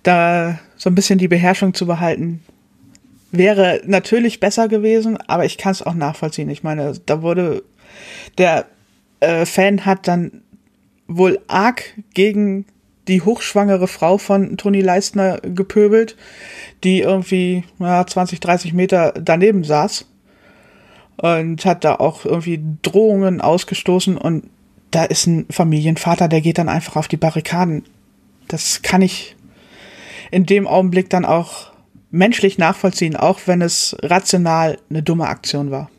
da 0.03 0.57
so 0.77 0.89
ein 0.89 0.95
bisschen 0.95 1.19
die 1.19 1.27
Beherrschung 1.27 1.73
zu 1.73 1.85
behalten, 1.85 2.41
wäre 3.31 3.81
natürlich 3.85 4.39
besser 4.39 4.69
gewesen, 4.69 5.17
aber 5.27 5.43
ich 5.43 5.57
kann 5.57 5.73
es 5.73 5.81
auch 5.81 5.93
nachvollziehen. 5.93 6.49
Ich 6.49 6.63
meine, 6.63 6.93
da 7.05 7.21
wurde 7.21 7.63
der 8.37 8.67
äh, 9.19 9.45
Fan 9.45 9.85
hat 9.85 10.07
dann 10.07 10.43
wohl 11.07 11.39
arg 11.47 11.83
gegen 12.13 12.65
die 13.07 13.21
hochschwangere 13.21 13.87
Frau 13.87 14.17
von 14.17 14.57
Toni 14.57 14.81
Leistner 14.81 15.39
gepöbelt, 15.41 16.15
die 16.83 17.01
irgendwie 17.01 17.63
ja, 17.79 18.05
20, 18.05 18.39
30 18.39 18.73
Meter 18.73 19.13
daneben 19.19 19.63
saß 19.63 20.05
und 21.17 21.65
hat 21.65 21.83
da 21.83 21.95
auch 21.95 22.25
irgendwie 22.25 22.63
Drohungen 22.81 23.41
ausgestoßen 23.41 24.17
und 24.17 24.49
da 24.91 25.03
ist 25.03 25.25
ein 25.25 25.45
Familienvater, 25.49 26.27
der 26.27 26.41
geht 26.41 26.59
dann 26.59 26.69
einfach 26.69 26.95
auf 26.95 27.07
die 27.07 27.17
Barrikaden. 27.17 27.83
Das 28.47 28.83
kann 28.83 29.01
ich 29.01 29.35
in 30.29 30.45
dem 30.45 30.67
Augenblick 30.67 31.09
dann 31.09 31.25
auch 31.25 31.71
menschlich 32.11 32.59
nachvollziehen, 32.59 33.15
auch 33.15 33.39
wenn 33.47 33.63
es 33.63 33.95
rational 34.03 34.77
eine 34.89 35.01
dumme 35.01 35.27
Aktion 35.27 35.71
war. 35.71 35.89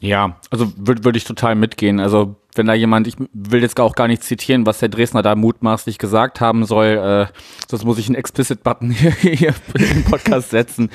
Ja, 0.00 0.36
also 0.50 0.72
würde 0.76 1.04
würd 1.04 1.16
ich 1.16 1.24
total 1.24 1.54
mitgehen. 1.54 2.00
Also 2.00 2.36
wenn 2.54 2.66
da 2.66 2.74
jemand, 2.74 3.06
ich 3.06 3.16
will 3.32 3.62
jetzt 3.62 3.78
auch 3.80 3.94
gar 3.94 4.08
nicht 4.08 4.22
zitieren, 4.22 4.66
was 4.66 4.78
der 4.78 4.88
Dresdner 4.88 5.22
da 5.22 5.34
mutmaßlich 5.34 5.98
gesagt 5.98 6.40
haben 6.40 6.64
soll, 6.64 6.86
äh, 6.86 7.26
sonst 7.68 7.84
muss 7.84 7.98
ich 7.98 8.08
einen 8.08 8.16
Explicit-Button 8.16 8.90
hier, 8.90 9.12
hier 9.12 9.54
im 9.74 10.04
Podcast 10.04 10.50
setzen. 10.50 10.90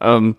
Ähm, 0.00 0.36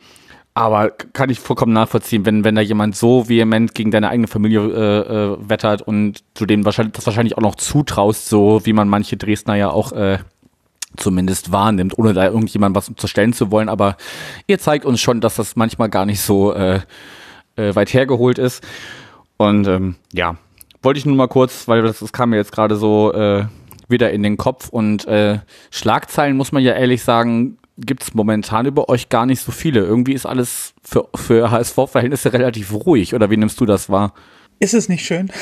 aber 0.54 0.90
kann 0.90 1.30
ich 1.30 1.40
vollkommen 1.40 1.74
nachvollziehen, 1.74 2.26
wenn, 2.26 2.44
wenn 2.44 2.56
da 2.56 2.62
jemand 2.62 2.96
so 2.96 3.30
vehement 3.30 3.76
gegen 3.76 3.92
deine 3.92 4.10
eigene 4.10 4.28
Familie 4.28 4.60
äh, 4.60 5.34
äh, 5.34 5.38
wettert 5.50 5.82
und 5.82 6.24
du 6.34 6.46
dem 6.46 6.66
wahrscheinlich, 6.66 6.94
das 6.94 7.06
wahrscheinlich 7.06 7.38
auch 7.38 7.42
noch 7.42 7.56
zutraust, 7.56 8.28
so 8.28 8.62
wie 8.66 8.74
man 8.74 8.90
manche 8.90 9.16
Dresdner 9.16 9.56
ja 9.56 9.70
auch 9.70 9.92
äh, 9.94 10.20
zumindest 10.98 11.52
wahrnimmt, 11.52 11.98
ohne 11.98 12.14
da 12.14 12.26
irgendjemand 12.26 12.76
was 12.76 12.90
unterstellen 12.90 13.34
zu 13.34 13.52
wollen. 13.52 13.70
Aber 13.70 13.96
ihr 14.48 14.60
zeigt 14.60 14.86
uns 14.86 15.00
schon, 15.00 15.22
dass 15.22 15.36
das 15.36 15.56
manchmal 15.56 15.90
gar 15.90 16.06
nicht 16.06 16.22
so 16.22 16.54
äh, 16.54 16.82
äh, 17.60 17.76
weit 17.76 17.94
hergeholt 17.94 18.38
ist. 18.38 18.64
Und 19.38 19.68
ähm, 19.68 19.96
ja, 20.14 20.38
wollte 20.82 20.98
ich 20.98 21.06
nur 21.06 21.16
mal 21.16 21.28
kurz, 21.28 21.68
weil 21.68 21.82
das, 21.82 22.00
das 22.00 22.14
kam 22.14 22.32
mir 22.32 22.38
jetzt 22.38 22.52
gerade 22.52 22.76
so 22.76 23.14
äh, 23.14 23.46
wieder 23.88 24.12
in 24.12 24.24
den 24.24 24.38
Kopf 24.38 24.70
und 24.70 25.08
äh, 25.08 25.40
Schlagzeilen 25.72 26.38
muss 26.38 26.52
man 26.52 26.64
ja 26.64 26.74
ehrlich 26.74 27.04
sagen, 27.04 27.58
gibt 27.78 28.04
es 28.04 28.14
momentan 28.14 28.66
über 28.66 28.90
euch 28.90 29.10
gar 29.10 29.26
nicht 29.26 29.42
so 29.42 29.52
viele. 29.52 29.82
Irgendwie 29.82 30.14
ist 30.14 30.26
alles 30.26 30.74
für, 30.84 31.08
für 31.16 31.52
HSV-Verhältnisse 31.52 32.34
relativ 32.34 32.74
ruhig. 32.74 33.14
Oder 33.14 33.30
wie 33.30 33.38
nimmst 33.38 33.60
du 33.60 33.66
das 33.66 33.90
wahr? 33.90 34.14
Ist 34.60 34.74
es 34.74 34.90
nicht 34.90 35.06
schön? 35.06 35.32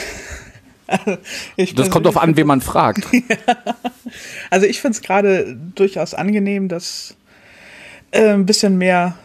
Also, 0.89 1.17
das 1.75 1.89
kommt 1.89 2.05
darauf 2.05 2.15
an, 2.15 2.37
wen 2.37 2.47
man 2.47 2.61
fragt. 2.61 3.05
Also 4.49 4.65
ich 4.65 4.79
finde 4.79 4.95
es 4.95 5.01
gerade 5.01 5.57
durchaus 5.75 6.13
angenehm, 6.13 6.69
dass 6.69 7.17
äh, 8.11 8.29
ein 8.29 8.45
bisschen 8.45 8.77
mehr 8.77 9.17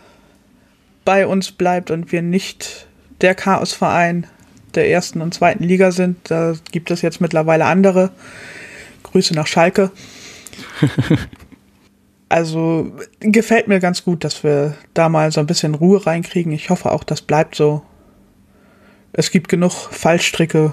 bei 1.04 1.26
uns 1.26 1.52
bleibt 1.52 1.90
und 1.90 2.12
wir 2.12 2.22
nicht 2.22 2.86
der 3.20 3.34
Chaosverein 3.34 4.26
der 4.74 4.88
ersten 4.88 5.20
und 5.20 5.34
zweiten 5.34 5.64
Liga 5.64 5.92
sind. 5.92 6.30
Da 6.30 6.54
gibt 6.70 6.90
es 6.90 7.02
jetzt 7.02 7.20
mittlerweile 7.20 7.66
andere. 7.66 8.10
Grüße 9.02 9.34
nach 9.34 9.46
Schalke. 9.46 9.90
also 12.28 12.92
gefällt 13.20 13.68
mir 13.68 13.80
ganz 13.80 14.04
gut, 14.04 14.24
dass 14.24 14.42
wir 14.42 14.74
da 14.94 15.08
mal 15.08 15.32
so 15.32 15.40
ein 15.40 15.46
bisschen 15.46 15.74
Ruhe 15.74 16.06
reinkriegen. 16.06 16.52
Ich 16.52 16.70
hoffe 16.70 16.92
auch, 16.92 17.04
das 17.04 17.22
bleibt 17.22 17.54
so. 17.54 17.82
Es 19.12 19.30
gibt 19.30 19.48
genug 19.48 19.72
Fallstricke, 19.72 20.72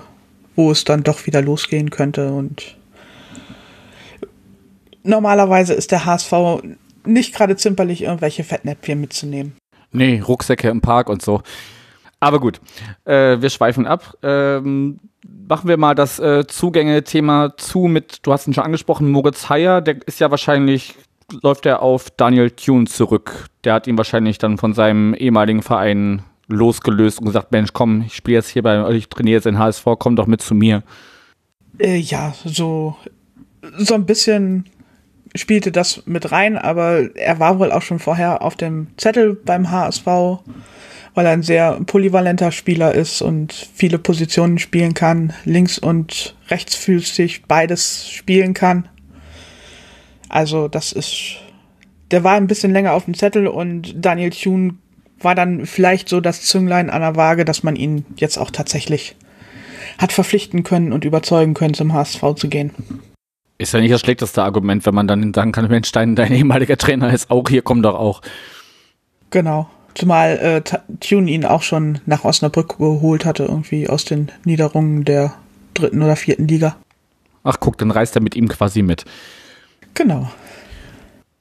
wo 0.55 0.71
es 0.71 0.85
dann 0.85 1.03
doch 1.03 1.25
wieder 1.25 1.41
losgehen 1.41 1.89
könnte 1.89 2.31
und 2.31 2.77
normalerweise 5.03 5.73
ist 5.73 5.91
der 5.91 6.05
HSV 6.05 6.33
nicht 7.05 7.33
gerade 7.33 7.57
zimperlich, 7.57 8.03
irgendwelche 8.03 8.43
Fettnäpfchen 8.43 9.01
mitzunehmen. 9.01 9.58
Nee, 9.91 10.21
Rucksäcke 10.21 10.69
im 10.69 10.81
Park 10.81 11.09
und 11.09 11.21
so. 11.21 11.41
Aber 12.19 12.39
gut, 12.39 12.59
äh, 13.05 13.41
wir 13.41 13.49
schweifen 13.49 13.87
ab. 13.87 14.17
Ähm, 14.23 14.99
machen 15.47 15.69
wir 15.69 15.77
mal 15.77 15.95
das 15.95 16.19
äh, 16.19 16.45
Zugänge-Thema 16.45 17.55
zu 17.57 17.79
mit, 17.79 18.19
du 18.25 18.33
hast 18.33 18.47
ihn 18.47 18.53
schon 18.53 18.65
angesprochen, 18.65 19.09
Moritz 19.09 19.49
Heyer, 19.49 19.81
der 19.81 20.05
ist 20.05 20.19
ja 20.19 20.29
wahrscheinlich, 20.29 20.95
läuft 21.41 21.65
er 21.65 21.81
auf 21.81 22.09
Daniel 22.11 22.51
Thune 22.51 22.85
zurück. 22.85 23.47
Der 23.63 23.73
hat 23.73 23.87
ihn 23.87 23.97
wahrscheinlich 23.97 24.37
dann 24.37 24.57
von 24.57 24.73
seinem 24.73 25.13
ehemaligen 25.13 25.61
Verein 25.61 26.23
losgelöst 26.47 27.19
und 27.19 27.25
gesagt, 27.25 27.51
Mensch, 27.51 27.73
komm, 27.73 28.01
ich 28.01 28.15
spiele 28.15 28.37
jetzt 28.37 28.49
hier 28.49 28.63
bei 28.63 28.83
euch, 28.83 28.97
ich 28.97 29.09
trainiere 29.09 29.35
jetzt 29.35 29.45
in 29.45 29.59
HSV, 29.59 29.85
komm 29.97 30.15
doch 30.15 30.27
mit 30.27 30.41
zu 30.41 30.55
mir. 30.55 30.83
Äh, 31.77 31.97
ja, 31.97 32.33
so, 32.43 32.97
so 33.77 33.93
ein 33.93 34.05
bisschen 34.05 34.65
spielte 35.35 35.71
das 35.71 36.03
mit 36.05 36.31
rein, 36.31 36.57
aber 36.57 37.15
er 37.15 37.39
war 37.39 37.59
wohl 37.59 37.71
auch 37.71 37.81
schon 37.81 37.99
vorher 37.99 38.41
auf 38.41 38.55
dem 38.55 38.87
Zettel 38.97 39.35
beim 39.35 39.69
HSV, 39.69 40.05
weil 40.05 41.25
er 41.25 41.31
ein 41.31 41.43
sehr 41.43 41.79
polyvalenter 41.85 42.51
Spieler 42.51 42.93
ist 42.93 43.21
und 43.21 43.53
viele 43.73 43.99
Positionen 43.99 44.57
spielen 44.57 44.93
kann, 44.93 45.33
links 45.45 45.77
und 45.77 46.35
rechtsfüßig 46.49 47.43
beides 47.47 48.09
spielen 48.09 48.53
kann. 48.53 48.87
Also 50.29 50.67
das 50.67 50.91
ist, 50.91 51.37
der 52.11 52.23
war 52.23 52.35
ein 52.35 52.47
bisschen 52.47 52.71
länger 52.71 52.93
auf 52.93 53.05
dem 53.05 53.13
Zettel 53.13 53.47
und 53.47 53.93
Daniel 53.95 54.29
Thune 54.29 54.75
war 55.19 55.35
dann 55.35 55.65
vielleicht 55.65 56.07
so 56.09 56.21
das 56.21 56.43
Zünglein 56.43 56.89
an 56.89 57.01
der 57.01 57.15
Waage, 57.15 57.45
dass 57.45 57.63
man 57.63 57.75
ihn 57.75 58.05
jetzt 58.15 58.37
auch 58.37 58.51
tatsächlich 58.51 59.15
hat 59.97 60.13
verpflichten 60.13 60.63
können 60.63 60.93
und 60.93 61.03
überzeugen 61.03 61.53
können, 61.53 61.73
zum 61.73 61.93
HSV 61.93 62.23
zu 62.35 62.47
gehen. 62.47 62.71
Ist 63.61 63.73
ja 63.73 63.81
nicht 63.81 63.93
das 63.93 63.99
schlechteste 63.99 64.41
Argument, 64.41 64.85
wenn 64.85 64.95
man 64.95 65.05
dann 65.05 65.33
sagen 65.33 65.51
kann, 65.51 65.67
Mensch, 65.67 65.91
dein, 65.91 66.15
dein 66.15 66.31
ehemaliger 66.31 66.77
Trainer 66.77 67.13
ist 67.13 67.29
auch 67.29 67.43
hier, 67.47 67.61
komm 67.61 67.83
doch 67.83 67.95
auch. 67.95 68.21
Genau. 69.31 69.69
Zumal 69.95 70.37
äh, 70.37 70.61
Tune 71.01 71.29
ihn 71.29 71.43
auch 71.43 71.61
schon 71.61 71.99
nach 72.05 72.23
Osnabrück 72.23 72.77
geholt 72.77 73.25
hatte, 73.25 73.43
irgendwie 73.43 73.89
aus 73.89 74.05
den 74.05 74.31
Niederungen 74.45 75.03
der 75.03 75.33
dritten 75.73 76.01
oder 76.01 76.15
vierten 76.15 76.47
Liga. 76.47 76.77
Ach 77.43 77.57
guck, 77.59 77.77
dann 77.77 77.91
reist 77.91 78.15
er 78.15 78.21
mit 78.21 78.35
ihm 78.35 78.47
quasi 78.47 78.81
mit. 78.81 79.03
Genau. 79.93 80.29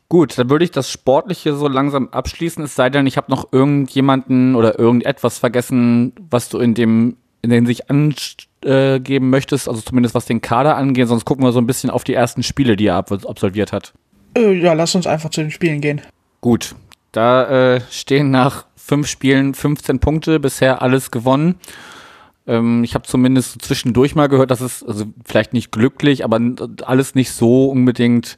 Gut, 0.08 0.36
dann 0.38 0.50
würde 0.50 0.64
ich 0.64 0.72
das 0.72 0.90
Sportliche 0.90 1.54
so 1.54 1.68
langsam 1.68 2.08
abschließen, 2.08 2.64
es 2.64 2.74
sei 2.74 2.90
denn, 2.90 3.06
ich 3.06 3.16
habe 3.16 3.30
noch 3.30 3.52
irgendjemanden 3.52 4.56
oder 4.56 4.76
irgendetwas 4.76 5.38
vergessen, 5.38 6.14
was 6.30 6.48
du 6.48 6.58
in 6.58 6.74
dem 6.74 7.16
in 7.42 7.50
den 7.50 7.66
sich 7.66 7.90
angeben 7.90 9.30
möchtest, 9.30 9.68
also 9.68 9.80
zumindest 9.80 10.14
was 10.14 10.26
den 10.26 10.40
Kader 10.40 10.76
angeht, 10.76 11.08
sonst 11.08 11.24
gucken 11.24 11.44
wir 11.44 11.52
so 11.52 11.60
ein 11.60 11.66
bisschen 11.66 11.90
auf 11.90 12.04
die 12.04 12.14
ersten 12.14 12.42
Spiele, 12.42 12.76
die 12.76 12.86
er 12.86 12.96
absolviert 12.96 13.72
hat. 13.72 13.92
Äh, 14.36 14.54
ja, 14.54 14.72
lass 14.72 14.94
uns 14.94 15.06
einfach 15.06 15.30
zu 15.30 15.40
den 15.40 15.50
Spielen 15.50 15.80
gehen. 15.80 16.00
Gut, 16.40 16.74
da 17.12 17.76
äh, 17.76 17.80
stehen 17.90 18.30
nach 18.30 18.66
fünf 18.76 19.06
Spielen 19.06 19.54
15 19.54 19.98
Punkte, 19.98 20.40
bisher 20.40 20.82
alles 20.82 21.10
gewonnen. 21.10 21.56
Ähm, 22.46 22.82
ich 22.84 22.94
habe 22.94 23.06
zumindest 23.06 23.52
so 23.52 23.58
zwischendurch 23.60 24.14
mal 24.14 24.28
gehört, 24.28 24.50
dass 24.50 24.60
es 24.60 24.82
also 24.82 25.04
vielleicht 25.24 25.52
nicht 25.52 25.70
glücklich, 25.70 26.24
aber 26.24 26.40
alles 26.84 27.14
nicht 27.14 27.30
so 27.30 27.66
unbedingt 27.66 28.36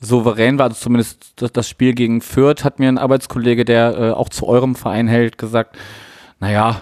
souverän 0.00 0.58
war. 0.58 0.68
Also 0.68 0.80
zumindest 0.80 1.34
das 1.36 1.68
Spiel 1.68 1.92
gegen 1.94 2.22
Fürth 2.22 2.64
hat 2.64 2.78
mir 2.78 2.88
ein 2.88 2.98
Arbeitskollege, 2.98 3.64
der 3.64 3.98
äh, 3.98 4.10
auch 4.12 4.30
zu 4.30 4.46
eurem 4.46 4.74
Verein 4.74 5.06
hält, 5.08 5.36
gesagt, 5.38 5.76
naja, 6.40 6.80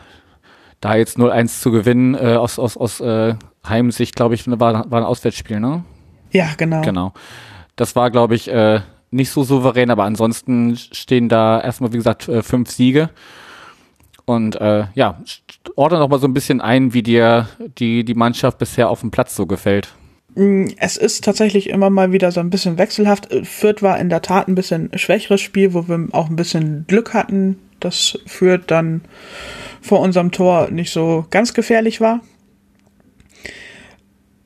da 0.80 0.96
jetzt 0.96 1.18
0-1 1.18 1.60
zu 1.60 1.70
gewinnen, 1.70 2.14
äh, 2.14 2.34
aus, 2.34 2.58
aus, 2.58 2.76
aus 2.76 3.00
äh, 3.00 3.34
Heimsicht, 3.66 4.16
glaube 4.16 4.34
ich, 4.34 4.46
war, 4.46 4.90
war 4.90 5.00
ein 5.00 5.06
Auswärtsspiel, 5.06 5.60
ne? 5.60 5.84
Ja, 6.32 6.50
genau. 6.56 6.82
Genau. 6.82 7.12
Das 7.76 7.96
war, 7.96 8.10
glaube 8.10 8.34
ich, 8.34 8.48
äh, 8.48 8.80
nicht 9.10 9.30
so 9.30 9.42
souverän, 9.42 9.90
aber 9.90 10.04
ansonsten 10.04 10.76
stehen 10.76 11.28
da 11.28 11.60
erstmal, 11.60 11.92
wie 11.92 11.96
gesagt, 11.96 12.28
äh, 12.28 12.42
fünf 12.42 12.70
Siege. 12.70 13.10
Und 14.24 14.60
äh, 14.60 14.84
ja, 14.94 15.22
ordne 15.74 15.98
noch 15.98 16.08
mal 16.08 16.18
so 16.18 16.26
ein 16.26 16.34
bisschen 16.34 16.60
ein, 16.60 16.92
wie 16.92 17.02
dir 17.02 17.48
die, 17.78 18.04
die 18.04 18.14
Mannschaft 18.14 18.58
bisher 18.58 18.90
auf 18.90 19.00
dem 19.00 19.10
Platz 19.10 19.34
so 19.34 19.46
gefällt. 19.46 19.94
Mm, 20.34 20.66
es 20.76 20.98
ist 20.98 21.24
tatsächlich 21.24 21.70
immer 21.70 21.88
mal 21.88 22.12
wieder 22.12 22.30
so 22.30 22.40
ein 22.40 22.50
bisschen 22.50 22.76
wechselhaft. 22.76 23.28
Fürth 23.44 23.82
war 23.82 23.98
in 23.98 24.10
der 24.10 24.20
Tat 24.20 24.46
ein 24.46 24.54
bisschen 24.54 24.90
schwächeres 24.96 25.40
Spiel, 25.40 25.72
wo 25.72 25.88
wir 25.88 26.08
auch 26.12 26.28
ein 26.28 26.36
bisschen 26.36 26.84
Glück 26.86 27.14
hatten, 27.14 27.58
dass 27.80 28.18
Fürth 28.26 28.64
dann 28.66 29.02
vor 29.80 30.00
unserem 30.00 30.30
Tor 30.30 30.70
nicht 30.70 30.90
so 30.90 31.26
ganz 31.30 31.54
gefährlich 31.54 32.00
war. 32.00 32.20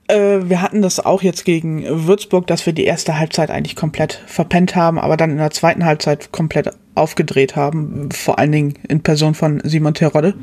Äh, 0.08 0.48
wir 0.48 0.60
hatten 0.60 0.82
das 0.82 1.00
auch 1.00 1.22
jetzt 1.22 1.44
gegen 1.44 1.84
Würzburg, 2.06 2.46
dass 2.46 2.66
wir 2.66 2.72
die 2.72 2.84
erste 2.84 3.18
Halbzeit 3.18 3.50
eigentlich 3.50 3.76
komplett 3.76 4.22
verpennt 4.26 4.76
haben, 4.76 4.98
aber 4.98 5.16
dann 5.16 5.30
in 5.30 5.38
der 5.38 5.50
zweiten 5.50 5.84
Halbzeit 5.84 6.32
komplett 6.32 6.70
aufgedreht 6.94 7.56
haben, 7.56 8.10
vor 8.10 8.38
allen 8.38 8.52
Dingen 8.52 8.74
in 8.88 9.02
Person 9.02 9.34
von 9.34 9.60
Simon 9.64 9.94
Terodde. 9.94 10.34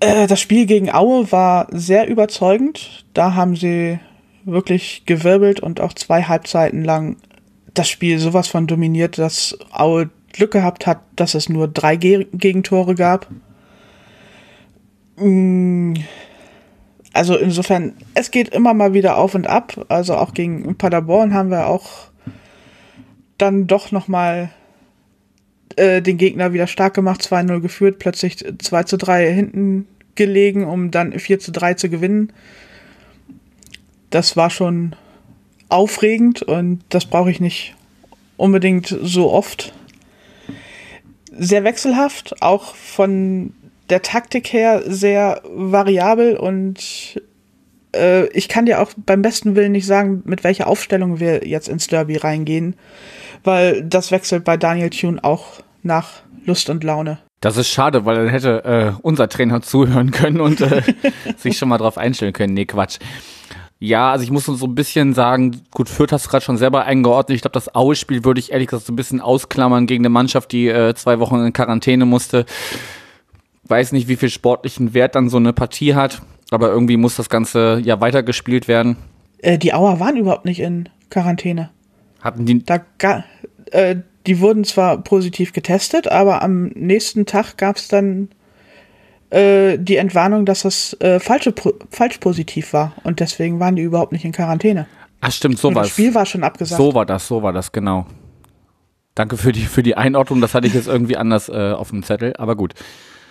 Äh, 0.00 0.26
das 0.26 0.40
Spiel 0.40 0.66
gegen 0.66 0.92
Aue 0.92 1.30
war 1.32 1.68
sehr 1.70 2.08
überzeugend. 2.08 3.04
Da 3.14 3.34
haben 3.34 3.56
sie 3.56 3.98
wirklich 4.44 5.04
gewirbelt 5.06 5.60
und 5.60 5.80
auch 5.80 5.92
zwei 5.92 6.24
Halbzeiten 6.24 6.84
lang 6.84 7.16
das 7.74 7.88
Spiel 7.88 8.18
sowas 8.18 8.48
von 8.48 8.66
dominiert, 8.66 9.16
dass 9.16 9.56
Aue 9.70 10.10
Glück 10.32 10.52
gehabt 10.52 10.86
hat, 10.86 11.00
dass 11.16 11.34
es 11.34 11.48
nur 11.48 11.68
drei 11.68 11.96
Ge 11.96 12.26
Gegentore 12.32 12.94
gab. 12.94 13.28
Mm, 15.16 15.94
also 17.12 17.36
insofern, 17.36 17.94
es 18.14 18.30
geht 18.30 18.48
immer 18.48 18.74
mal 18.74 18.94
wieder 18.94 19.18
auf 19.18 19.34
und 19.34 19.46
ab. 19.46 19.86
Also 19.88 20.14
auch 20.16 20.34
gegen 20.34 20.76
Paderborn 20.76 21.34
haben 21.34 21.50
wir 21.50 21.66
auch 21.66 22.08
dann 23.38 23.66
doch 23.66 23.92
noch 23.92 24.08
mal 24.08 24.50
äh, 25.76 26.00
den 26.00 26.16
Gegner 26.16 26.52
wieder 26.52 26.66
stark 26.66 26.94
gemacht, 26.94 27.22
2-0 27.22 27.60
geführt, 27.60 27.98
plötzlich 27.98 28.44
2 28.58 28.82
zu 28.84 28.96
3 28.96 29.32
hinten 29.32 29.86
gelegen, 30.14 30.64
um 30.64 30.90
dann 30.90 31.18
4 31.18 31.38
zu 31.38 31.52
3 31.52 31.74
zu 31.74 31.88
gewinnen. 31.88 32.32
Das 34.10 34.36
war 34.36 34.50
schon 34.50 34.94
aufregend 35.68 36.42
und 36.42 36.82
das 36.90 37.06
brauche 37.06 37.30
ich 37.30 37.40
nicht 37.40 37.74
unbedingt 38.36 38.96
so 39.02 39.30
oft 39.30 39.72
sehr 41.38 41.64
wechselhaft, 41.64 42.42
auch 42.42 42.74
von 42.74 43.52
der 43.90 44.02
Taktik 44.02 44.52
her 44.52 44.82
sehr 44.86 45.42
variabel 45.44 46.36
und 46.36 47.20
äh, 47.94 48.26
ich 48.28 48.48
kann 48.48 48.66
dir 48.66 48.80
auch 48.80 48.92
beim 48.96 49.22
besten 49.22 49.54
Willen 49.56 49.72
nicht 49.72 49.86
sagen, 49.86 50.22
mit 50.24 50.44
welcher 50.44 50.66
Aufstellung 50.66 51.20
wir 51.20 51.46
jetzt 51.46 51.68
ins 51.68 51.88
Derby 51.88 52.16
reingehen, 52.16 52.76
weil 53.44 53.82
das 53.82 54.10
wechselt 54.10 54.44
bei 54.44 54.56
Daniel 54.56 54.90
Thune 54.90 55.22
auch 55.22 55.60
nach 55.82 56.22
Lust 56.44 56.70
und 56.70 56.84
Laune. 56.84 57.18
Das 57.40 57.56
ist 57.56 57.68
schade, 57.68 58.04
weil 58.04 58.16
dann 58.16 58.28
hätte 58.28 58.64
äh, 58.64 58.92
unser 59.02 59.28
Trainer 59.28 59.62
zuhören 59.62 60.10
können 60.12 60.40
und 60.40 60.60
äh, 60.60 60.82
sich 61.36 61.58
schon 61.58 61.68
mal 61.68 61.78
drauf 61.78 61.98
einstellen 61.98 62.32
können. 62.32 62.54
Nee, 62.54 62.66
Quatsch. 62.66 62.98
Ja, 63.82 64.12
also 64.12 64.22
ich 64.22 64.30
muss 64.30 64.44
so 64.44 64.64
ein 64.64 64.76
bisschen 64.76 65.12
sagen, 65.12 65.60
gut, 65.72 65.88
Fürth 65.88 66.12
hast 66.12 66.26
du 66.26 66.30
gerade 66.30 66.44
schon 66.44 66.56
selber 66.56 66.84
eingeordnet. 66.84 67.34
Ich 67.34 67.42
glaube, 67.42 67.54
das 67.54 67.74
Aue-Spiel 67.74 68.24
würde 68.24 68.38
ich 68.38 68.52
ehrlich 68.52 68.68
gesagt 68.68 68.86
so 68.86 68.92
ein 68.92 68.96
bisschen 68.96 69.20
ausklammern 69.20 69.88
gegen 69.88 70.02
eine 70.02 70.08
Mannschaft, 70.08 70.52
die 70.52 70.68
äh, 70.68 70.94
zwei 70.94 71.18
Wochen 71.18 71.44
in 71.44 71.52
Quarantäne 71.52 72.04
musste. 72.04 72.46
Weiß 73.64 73.90
nicht, 73.90 74.06
wie 74.06 74.14
viel 74.14 74.30
sportlichen 74.30 74.94
Wert 74.94 75.16
dann 75.16 75.28
so 75.28 75.36
eine 75.36 75.52
Partie 75.52 75.96
hat, 75.96 76.22
aber 76.52 76.68
irgendwie 76.68 76.96
muss 76.96 77.16
das 77.16 77.28
Ganze 77.28 77.80
ja 77.82 78.00
weitergespielt 78.00 78.68
werden. 78.68 78.98
Äh, 79.38 79.58
die 79.58 79.74
Auer 79.74 79.98
waren 79.98 80.16
überhaupt 80.16 80.44
nicht 80.44 80.60
in 80.60 80.88
Quarantäne. 81.10 81.70
Hatten 82.20 82.46
die. 82.46 82.64
Da 82.64 82.84
äh, 83.72 83.96
die 84.28 84.38
wurden 84.38 84.62
zwar 84.62 84.98
positiv 84.98 85.52
getestet, 85.52 86.06
aber 86.06 86.42
am 86.42 86.66
nächsten 86.76 87.26
Tag 87.26 87.56
gab 87.56 87.78
es 87.78 87.88
dann 87.88 88.28
äh, 89.32 89.78
die 89.78 89.96
Entwarnung, 89.96 90.44
dass 90.44 90.62
das 90.62 90.94
äh, 91.00 91.18
falsche, 91.18 91.54
falsch 91.90 92.18
positiv 92.18 92.72
war 92.72 92.92
und 93.02 93.20
deswegen 93.20 93.60
waren 93.60 93.76
die 93.76 93.82
überhaupt 93.82 94.12
nicht 94.12 94.24
in 94.24 94.32
Quarantäne. 94.32 94.86
Ach 95.20 95.32
stimmt, 95.32 95.58
so 95.58 95.74
war 95.74 95.82
Das 95.82 95.92
Spiel 95.92 96.14
war 96.14 96.26
schon 96.26 96.44
abgesagt. 96.44 96.76
So 96.80 96.94
war 96.94 97.06
das, 97.06 97.26
so 97.26 97.42
war 97.42 97.52
das, 97.52 97.72
genau. 97.72 98.06
Danke 99.14 99.36
für 99.36 99.52
die, 99.52 99.62
für 99.62 99.82
die 99.82 99.96
Einordnung, 99.96 100.40
das 100.40 100.54
hatte 100.54 100.66
ich 100.66 100.74
jetzt 100.74 100.88
irgendwie 100.88 101.16
anders 101.16 101.48
äh, 101.48 101.72
auf 101.72 101.90
dem 101.90 102.02
Zettel, 102.02 102.34
aber 102.36 102.56
gut. 102.56 102.74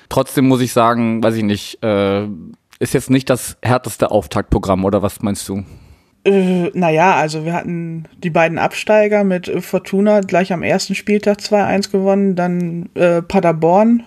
Trotzdem 0.09 0.47
muss 0.47 0.61
ich 0.61 0.73
sagen, 0.73 1.23
weiß 1.23 1.35
ich 1.35 1.43
nicht, 1.43 1.83
äh, 1.83 2.25
ist 2.79 2.93
jetzt 2.93 3.09
nicht 3.11 3.29
das 3.29 3.57
härteste 3.61 4.09
Auftaktprogramm, 4.09 4.85
oder 4.85 5.01
was 5.03 5.21
meinst 5.21 5.47
du? 5.49 5.63
Äh, 6.23 6.69
naja, 6.73 7.15
also 7.15 7.45
wir 7.45 7.53
hatten 7.53 8.05
die 8.23 8.29
beiden 8.29 8.57
Absteiger 8.57 9.23
mit 9.23 9.51
Fortuna 9.63 10.21
gleich 10.21 10.51
am 10.51 10.63
ersten 10.63 10.95
Spieltag 10.95 11.39
2-1 11.39 11.91
gewonnen, 11.91 12.35
dann 12.35 12.89
äh, 12.95 13.21
Paderborn 13.21 14.03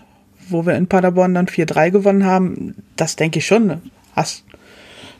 wo 0.48 0.66
wir 0.66 0.74
in 0.74 0.86
Paderborn 0.86 1.34
dann 1.34 1.46
4-3 1.46 1.90
gewonnen 1.90 2.24
haben, 2.24 2.74
das 2.96 3.16
denke 3.16 3.38
ich 3.38 3.46
schon, 3.46 3.80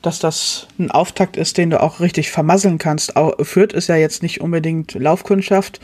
dass 0.03 0.19
das 0.19 0.69
ein 0.79 0.91
Auftakt 0.91 1.37
ist, 1.37 1.59
den 1.59 1.71
du 1.71 1.81
auch 1.81 2.01
richtig 2.01 2.31
vermasseln 2.31 2.79
kannst. 2.79 3.15
Fürth 3.41 3.73
ist 3.73 3.89
ja 3.89 3.97
jetzt 3.97 4.23
nicht 4.23 4.41
unbedingt 4.41 4.95
Laufkundschaft. 4.95 5.81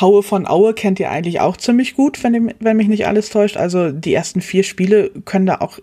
Haue 0.00 0.22
von 0.22 0.46
Aue 0.46 0.74
kennt 0.74 1.00
ihr 1.00 1.10
eigentlich 1.10 1.40
auch 1.40 1.56
ziemlich 1.56 1.94
gut, 1.94 2.22
wenn, 2.22 2.54
wenn 2.60 2.76
mich 2.76 2.88
nicht 2.88 3.06
alles 3.06 3.30
täuscht. 3.30 3.56
Also 3.56 3.90
die 3.90 4.14
ersten 4.14 4.40
vier 4.40 4.62
Spiele 4.62 5.10
können 5.24 5.46
da 5.46 5.56
auch 5.56 5.78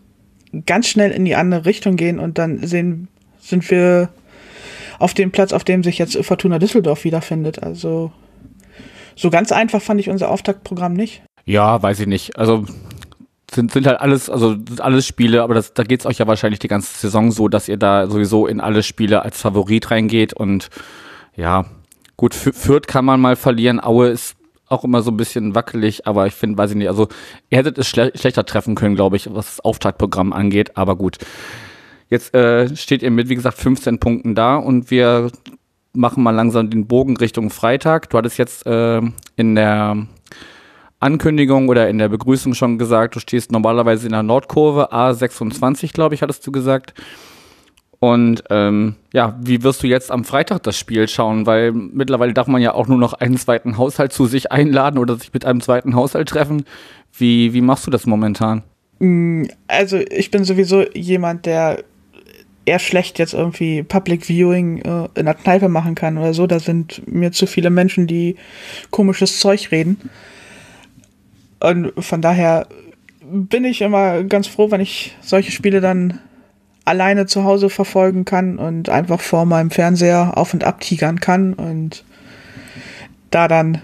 ganz 0.65 0.87
schnell 0.87 1.11
in 1.11 1.25
die 1.25 1.35
andere 1.35 1.65
Richtung 1.65 1.95
gehen 1.95 2.19
und 2.19 2.37
dann 2.37 2.65
sehen, 2.65 3.07
sind 3.39 3.69
wir 3.69 4.09
auf 4.99 5.13
dem 5.13 5.31
Platz, 5.31 5.51
auf 5.51 5.63
dem 5.63 5.83
sich 5.83 5.97
jetzt 5.97 6.17
Fortuna 6.25 6.59
Düsseldorf 6.59 7.03
wiederfindet. 7.03 7.61
Also 7.61 8.11
so 9.15 9.29
ganz 9.29 9.51
einfach 9.51 9.81
fand 9.81 9.99
ich 9.99 10.09
unser 10.09 10.29
Auftaktprogramm 10.29 10.93
nicht. 10.93 11.21
Ja, 11.45 11.81
weiß 11.81 11.99
ich 12.01 12.07
nicht. 12.07 12.37
Also 12.37 12.65
sind, 13.51 13.71
sind 13.71 13.87
halt 13.87 13.99
alles, 13.99 14.29
also 14.29 14.51
sind 14.51 14.81
alles 14.81 15.05
Spiele, 15.05 15.43
aber 15.43 15.53
das, 15.53 15.73
da 15.73 15.83
geht 15.83 16.01
es 16.01 16.05
euch 16.05 16.17
ja 16.17 16.27
wahrscheinlich 16.27 16.59
die 16.59 16.67
ganze 16.67 16.97
Saison 16.97 17.31
so, 17.31 17.47
dass 17.47 17.69
ihr 17.69 17.77
da 17.77 18.07
sowieso 18.07 18.47
in 18.47 18.59
alle 18.59 18.83
Spiele 18.83 19.21
als 19.21 19.39
Favorit 19.39 19.91
reingeht 19.91 20.33
und 20.33 20.69
ja, 21.35 21.65
gut, 22.17 22.33
Fürth 22.33 22.87
kann 22.87 23.05
man 23.05 23.21
mal 23.21 23.35
verlieren, 23.35 23.83
Aue 23.83 24.07
ist 24.07 24.35
auch 24.67 24.83
immer 24.83 25.03
so 25.03 25.11
ein 25.11 25.17
bisschen 25.17 25.53
wackelig, 25.53 26.07
aber 26.07 26.25
ich 26.25 26.33
finde, 26.33 26.57
weiß 26.57 26.71
ich 26.71 26.77
nicht, 26.77 26.87
also 26.87 27.07
ihr 27.49 27.59
hättet 27.59 27.77
es 27.77 27.87
schle 27.87 28.11
schlechter 28.15 28.45
treffen 28.45 28.75
können, 28.75 28.95
glaube 28.95 29.15
ich, 29.15 29.27
was 29.33 29.45
das 29.45 29.59
Auftaktprogramm 29.59 30.33
angeht, 30.33 30.75
aber 30.75 30.95
gut. 30.95 31.17
Jetzt 32.09 32.33
äh, 32.33 32.75
steht 32.75 33.03
ihr 33.03 33.11
mit, 33.11 33.29
wie 33.29 33.35
gesagt, 33.35 33.57
15 33.57 33.99
Punkten 33.99 34.35
da 34.35 34.57
und 34.57 34.91
wir 34.91 35.31
machen 35.93 36.23
mal 36.23 36.31
langsam 36.31 36.69
den 36.69 36.87
Bogen 36.87 37.17
Richtung 37.17 37.49
Freitag. 37.49 38.09
Du 38.09 38.17
hattest 38.17 38.37
jetzt 38.37 38.65
äh, 38.65 39.01
in 39.35 39.55
der 39.55 40.07
Ankündigung 41.05 41.69
oder 41.69 41.87
in 41.87 41.99
der 41.99 42.09
Begrüßung 42.09 42.55
schon 42.55 42.79
gesagt, 42.79 43.15
du 43.15 43.19
stehst 43.19 43.51
normalerweise 43.51 44.07
in 44.07 44.13
der 44.13 44.23
Nordkurve, 44.23 44.91
A26, 44.91 45.93
glaube 45.93 46.15
ich, 46.15 46.23
hattest 46.23 46.45
du 46.47 46.51
gesagt. 46.51 46.95
Und 47.99 48.43
ähm, 48.49 48.95
ja, 49.13 49.37
wie 49.39 49.63
wirst 49.63 49.83
du 49.83 49.87
jetzt 49.87 50.11
am 50.11 50.25
Freitag 50.25 50.63
das 50.63 50.77
Spiel 50.77 51.07
schauen? 51.07 51.45
Weil 51.45 51.71
mittlerweile 51.71 52.33
darf 52.33 52.47
man 52.47 52.61
ja 52.61 52.73
auch 52.73 52.87
nur 52.87 52.97
noch 52.97 53.13
einen 53.13 53.37
zweiten 53.37 53.77
Haushalt 53.77 54.13
zu 54.13 54.25
sich 54.25 54.51
einladen 54.51 54.97
oder 54.97 55.15
sich 55.15 55.31
mit 55.31 55.45
einem 55.45 55.61
zweiten 55.61 55.95
Haushalt 55.95 56.27
treffen. 56.27 56.65
Wie, 57.17 57.53
wie 57.53 57.61
machst 57.61 57.85
du 57.85 57.91
das 57.91 58.05
momentan? 58.05 58.63
Mm, 58.99 59.43
also 59.67 59.97
ich 59.97 60.31
bin 60.31 60.43
sowieso 60.43 60.83
jemand, 60.93 61.45
der 61.45 61.83
eher 62.65 62.79
schlecht 62.79 63.19
jetzt 63.19 63.33
irgendwie 63.33 63.83
Public 63.83 64.25
Viewing 64.25 64.79
äh, 64.79 65.07
in 65.15 65.25
der 65.25 65.35
Kneipe 65.35 65.69
machen 65.69 65.93
kann 65.93 66.17
oder 66.17 66.33
so. 66.33 66.47
Da 66.47 66.59
sind 66.59 67.03
mir 67.07 67.31
zu 67.31 67.45
viele 67.45 67.69
Menschen, 67.69 68.07
die 68.07 68.35
komisches 68.89 69.39
Zeug 69.39 69.71
reden. 69.71 70.09
Und 71.59 71.93
von 71.97 72.21
daher 72.21 72.67
bin 73.21 73.65
ich 73.65 73.81
immer 73.81 74.23
ganz 74.23 74.47
froh, 74.47 74.71
wenn 74.71 74.81
ich 74.81 75.15
solche 75.21 75.51
Spiele 75.51 75.81
dann 75.81 76.19
alleine 76.83 77.25
zu 77.25 77.43
Hause 77.43 77.69
verfolgen 77.69 78.25
kann 78.25 78.57
und 78.57 78.89
einfach 78.89 79.19
vor 79.19 79.45
meinem 79.45 79.71
Fernseher 79.71 80.37
auf 80.37 80.53
und 80.53 80.63
ab 80.63 80.81
tigern 80.81 81.19
kann 81.19 81.53
und 81.53 82.03
da 83.31 83.47
dann 83.47 83.81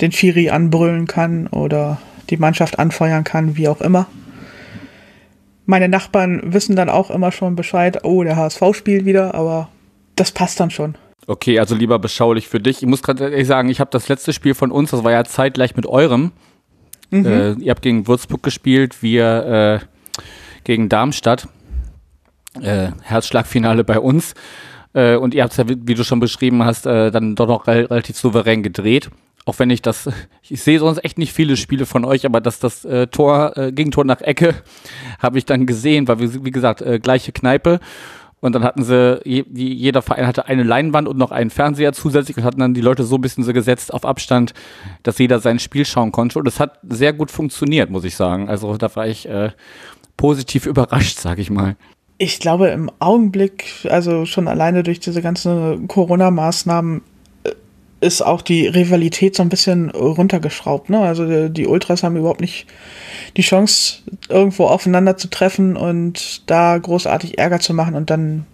den 0.00 0.12
Schiri 0.12 0.50
anbrüllen 0.50 1.06
kann 1.06 1.46
oder 1.46 1.98
die 2.28 2.36
Mannschaft 2.36 2.78
anfeuern 2.78 3.24
kann, 3.24 3.56
wie 3.56 3.68
auch 3.68 3.80
immer 3.80 4.06
meine 5.68 5.90
Nachbarn 5.90 6.54
wissen 6.54 6.76
dann 6.76 6.88
auch 6.88 7.10
immer 7.10 7.30
schon 7.30 7.54
Bescheid, 7.54 8.02
oh, 8.02 8.24
der 8.24 8.36
HSV 8.36 8.62
spielt 8.72 9.04
wieder, 9.04 9.34
aber 9.34 9.68
das 10.16 10.32
passt 10.32 10.58
dann 10.60 10.70
schon. 10.70 10.96
Okay, 11.26 11.58
also 11.58 11.74
lieber 11.74 11.98
beschaulich 11.98 12.48
für 12.48 12.58
dich. 12.58 12.82
Ich 12.82 12.88
muss 12.88 13.02
gerade 13.02 13.24
ehrlich 13.24 13.46
sagen, 13.46 13.68
ich 13.68 13.78
habe 13.78 13.90
das 13.92 14.08
letzte 14.08 14.32
Spiel 14.32 14.54
von 14.54 14.72
uns, 14.72 14.92
das 14.92 15.04
war 15.04 15.12
ja 15.12 15.24
zeitgleich 15.24 15.76
mit 15.76 15.84
eurem. 15.84 16.32
Mhm. 17.10 17.26
Äh, 17.26 17.52
ihr 17.54 17.70
habt 17.70 17.82
gegen 17.82 18.06
Würzburg 18.06 18.42
gespielt, 18.42 19.02
wir 19.02 19.80
äh, 19.82 19.86
gegen 20.64 20.88
Darmstadt. 20.88 21.48
Äh, 22.60 22.90
Herzschlagfinale 23.02 23.84
bei 23.84 24.00
uns. 24.00 24.34
Äh, 24.92 25.16
und 25.16 25.34
ihr 25.34 25.42
habt 25.42 25.52
es 25.52 25.58
ja, 25.58 25.68
wie 25.68 25.94
du 25.94 26.04
schon 26.04 26.20
beschrieben 26.20 26.64
hast, 26.64 26.86
äh, 26.86 27.10
dann 27.10 27.34
doch 27.34 27.46
noch 27.46 27.66
relativ 27.66 28.16
souverän 28.16 28.62
gedreht 28.62 29.10
auch 29.44 29.58
wenn 29.58 29.70
ich 29.70 29.80
das, 29.80 30.10
ich 30.42 30.60
sehe 30.60 30.78
sonst 30.78 31.02
echt 31.02 31.16
nicht 31.16 31.32
viele 31.32 31.56
Spiele 31.56 31.86
von 31.86 32.04
euch, 32.04 32.26
aber 32.26 32.42
dass 32.42 32.58
das 32.58 32.84
äh, 32.84 33.06
Tor, 33.06 33.54
Gegentor 33.72 34.04
nach 34.04 34.20
Ecke, 34.20 34.54
habe 35.18 35.38
ich 35.38 35.46
dann 35.46 35.64
gesehen, 35.64 36.06
weil 36.06 36.20
wir, 36.20 36.44
wie 36.44 36.50
gesagt, 36.50 36.84
gleiche 37.02 37.32
Kneipe. 37.32 37.80
Und 38.40 38.54
dann 38.54 38.62
hatten 38.62 38.84
sie, 38.84 39.20
je, 39.24 39.44
jeder 39.52 40.02
Verein 40.02 40.26
hatte 40.26 40.46
eine 40.46 40.62
Leinwand 40.62 41.08
und 41.08 41.18
noch 41.18 41.32
einen 41.32 41.50
Fernseher 41.50 41.92
zusätzlich 41.92 42.36
und 42.36 42.44
hatten 42.44 42.60
dann 42.60 42.74
die 42.74 42.80
Leute 42.80 43.02
so 43.02 43.16
ein 43.16 43.20
bisschen 43.20 43.44
so 43.44 43.52
gesetzt 43.52 43.92
auf 43.92 44.04
Abstand, 44.04 44.54
dass 45.02 45.18
jeder 45.18 45.40
sein 45.40 45.58
Spiel 45.58 45.84
schauen 45.84 46.12
konnte. 46.12 46.38
Und 46.38 46.46
es 46.46 46.60
hat 46.60 46.78
sehr 46.88 47.12
gut 47.12 47.30
funktioniert, 47.30 47.90
muss 47.90 48.04
ich 48.04 48.14
sagen. 48.14 48.48
Also 48.48 48.76
da 48.76 48.94
war 48.94 49.08
ich 49.08 49.28
äh, 49.28 49.50
positiv 50.16 50.66
überrascht, 50.66 51.18
sage 51.18 51.42
ich 51.42 51.50
mal. 51.50 51.76
Ich 52.18 52.40
glaube 52.40 52.68
im 52.68 52.90
Augenblick, 52.98 53.86
also 53.88 54.24
schon 54.24 54.48
alleine 54.48 54.82
durch 54.82 54.98
diese 55.00 55.22
ganzen 55.22 55.86
Corona-Maßnahmen, 55.88 57.02
ist 58.00 58.22
auch 58.22 58.42
die 58.42 58.66
Rivalität 58.66 59.34
so 59.34 59.42
ein 59.42 59.48
bisschen 59.48 59.90
runtergeschraubt. 59.90 60.90
Ne? 60.90 61.00
Also 61.00 61.26
die, 61.26 61.52
die, 61.52 61.66
Ultras 61.66 62.02
haben 62.02 62.16
überhaupt 62.16 62.40
nicht 62.40 62.66
die 63.36 63.42
Chance, 63.42 64.02
irgendwo 64.28 64.66
aufeinander 64.66 65.16
zu 65.16 65.28
treffen 65.28 65.76
und 65.76 66.48
da 66.48 66.78
großartig 66.78 67.38
Ärger 67.38 67.60
zu 67.60 67.74
machen 67.74 67.94
und 67.94 68.10
dann 68.10 68.46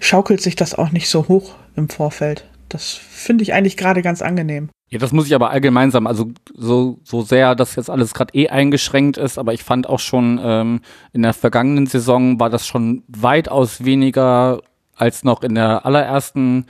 schaukelt 0.00 0.40
sich 0.42 0.56
das 0.56 0.74
auch 0.74 0.90
nicht 0.90 1.08
so 1.08 1.28
hoch 1.28 1.54
im 1.76 1.88
Vorfeld. 1.88 2.44
Das 2.68 2.92
finde 2.92 3.42
ich 3.42 3.54
eigentlich 3.54 3.76
gerade 3.76 4.02
ganz 4.02 4.20
angenehm. 4.20 4.68
Ja, 4.90 4.98
das 4.98 5.12
muss 5.12 5.26
ich 5.26 5.34
aber 5.34 5.50
allgemein 5.50 5.90
sagen. 5.90 6.06
Also 6.06 6.30
so, 6.54 6.98
so 7.04 7.22
sehr 7.22 7.54
das 7.54 7.76
jetzt 7.76 7.90
alles 7.90 8.14
gerade 8.14 8.34
eh 8.34 8.48
eingeschränkt 8.48 9.16
ist, 9.16 9.38
aber 9.38 9.52
ich 9.52 9.62
fand 9.62 9.88
auch 9.88 10.00
schon 10.00 10.40
ähm, 10.42 10.80
in 11.12 11.22
der 11.22 11.34
vergangenen 11.34 11.86
Saison 11.86 12.40
war 12.40 12.50
das 12.50 12.66
schon 12.66 13.04
weitaus 13.08 13.84
weniger 13.84 14.60
als 14.96 15.24
noch 15.24 15.42
in 15.42 15.54
der 15.54 15.86
allerersten 15.86 16.66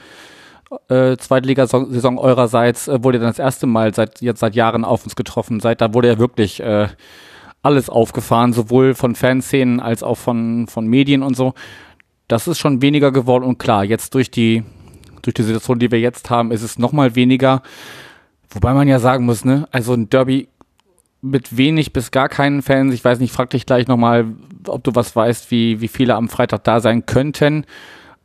äh, 0.89 1.17
Zweitligasaison 1.17 2.19
eurerseits 2.19 2.89
äh, 2.89 3.03
wurde 3.03 3.19
dann 3.19 3.29
das 3.29 3.39
erste 3.39 3.67
Mal 3.67 3.95
seit 3.95 4.21
jetzt 4.21 4.41
seit 4.41 4.55
Jahren 4.55 4.85
auf 4.85 5.05
uns 5.05 5.17
getroffen. 5.17 5.61
Seit 5.61 5.81
da 5.81 5.95
wurde 5.95 6.09
ja 6.09 6.19
wirklich 6.19 6.61
äh, 6.61 6.89
alles 7.63 7.89
aufgefahren, 7.89 8.53
sowohl 8.53 8.95
von 8.95 9.15
Fanszenen 9.15 9.81
als 9.81 10.03
auch 10.03 10.17
von, 10.17 10.67
von 10.69 10.87
Medien 10.87 11.23
und 11.23 11.37
so. 11.37 11.55
Das 12.29 12.47
ist 12.47 12.59
schon 12.59 12.83
weniger 12.83 13.11
geworden 13.11 13.45
und 13.45 13.59
klar, 13.59 13.85
jetzt 13.85 14.15
durch 14.15 14.31
die, 14.31 14.63
durch 15.23 15.35
die 15.35 15.43
Situation, 15.43 15.79
die 15.79 15.91
wir 15.91 16.01
jetzt 16.01 16.31
haben, 16.31 16.53
ist 16.53 16.63
es 16.63 16.79
nochmal 16.79 17.15
weniger. 17.15 17.63
Wobei 18.51 18.75
man 18.75 18.89
ja 18.89 18.99
sagen 18.99 19.25
muss, 19.25 19.45
ne, 19.45 19.67
also 19.71 19.95
ein 19.95 20.09
Derby 20.11 20.49
mit 21.21 21.57
wenig 21.57 21.93
bis 21.93 22.11
gar 22.11 22.29
keinen 22.29 22.63
Fans. 22.63 22.95
Ich 22.95 23.05
weiß 23.05 23.19
nicht, 23.19 23.33
frag 23.33 23.51
dich 23.51 23.67
gleich 23.67 23.89
nochmal, 23.89 24.27
ob 24.67 24.85
du 24.85 24.95
was 24.95 25.17
weißt, 25.17 25.51
wie, 25.51 25.81
wie 25.81 25.89
viele 25.89 26.15
am 26.15 26.29
Freitag 26.29 26.65
da 26.65 26.81
sein 26.81 27.07
könnten. 27.07 27.65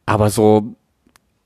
Aber 0.05 0.29
so 0.29 0.75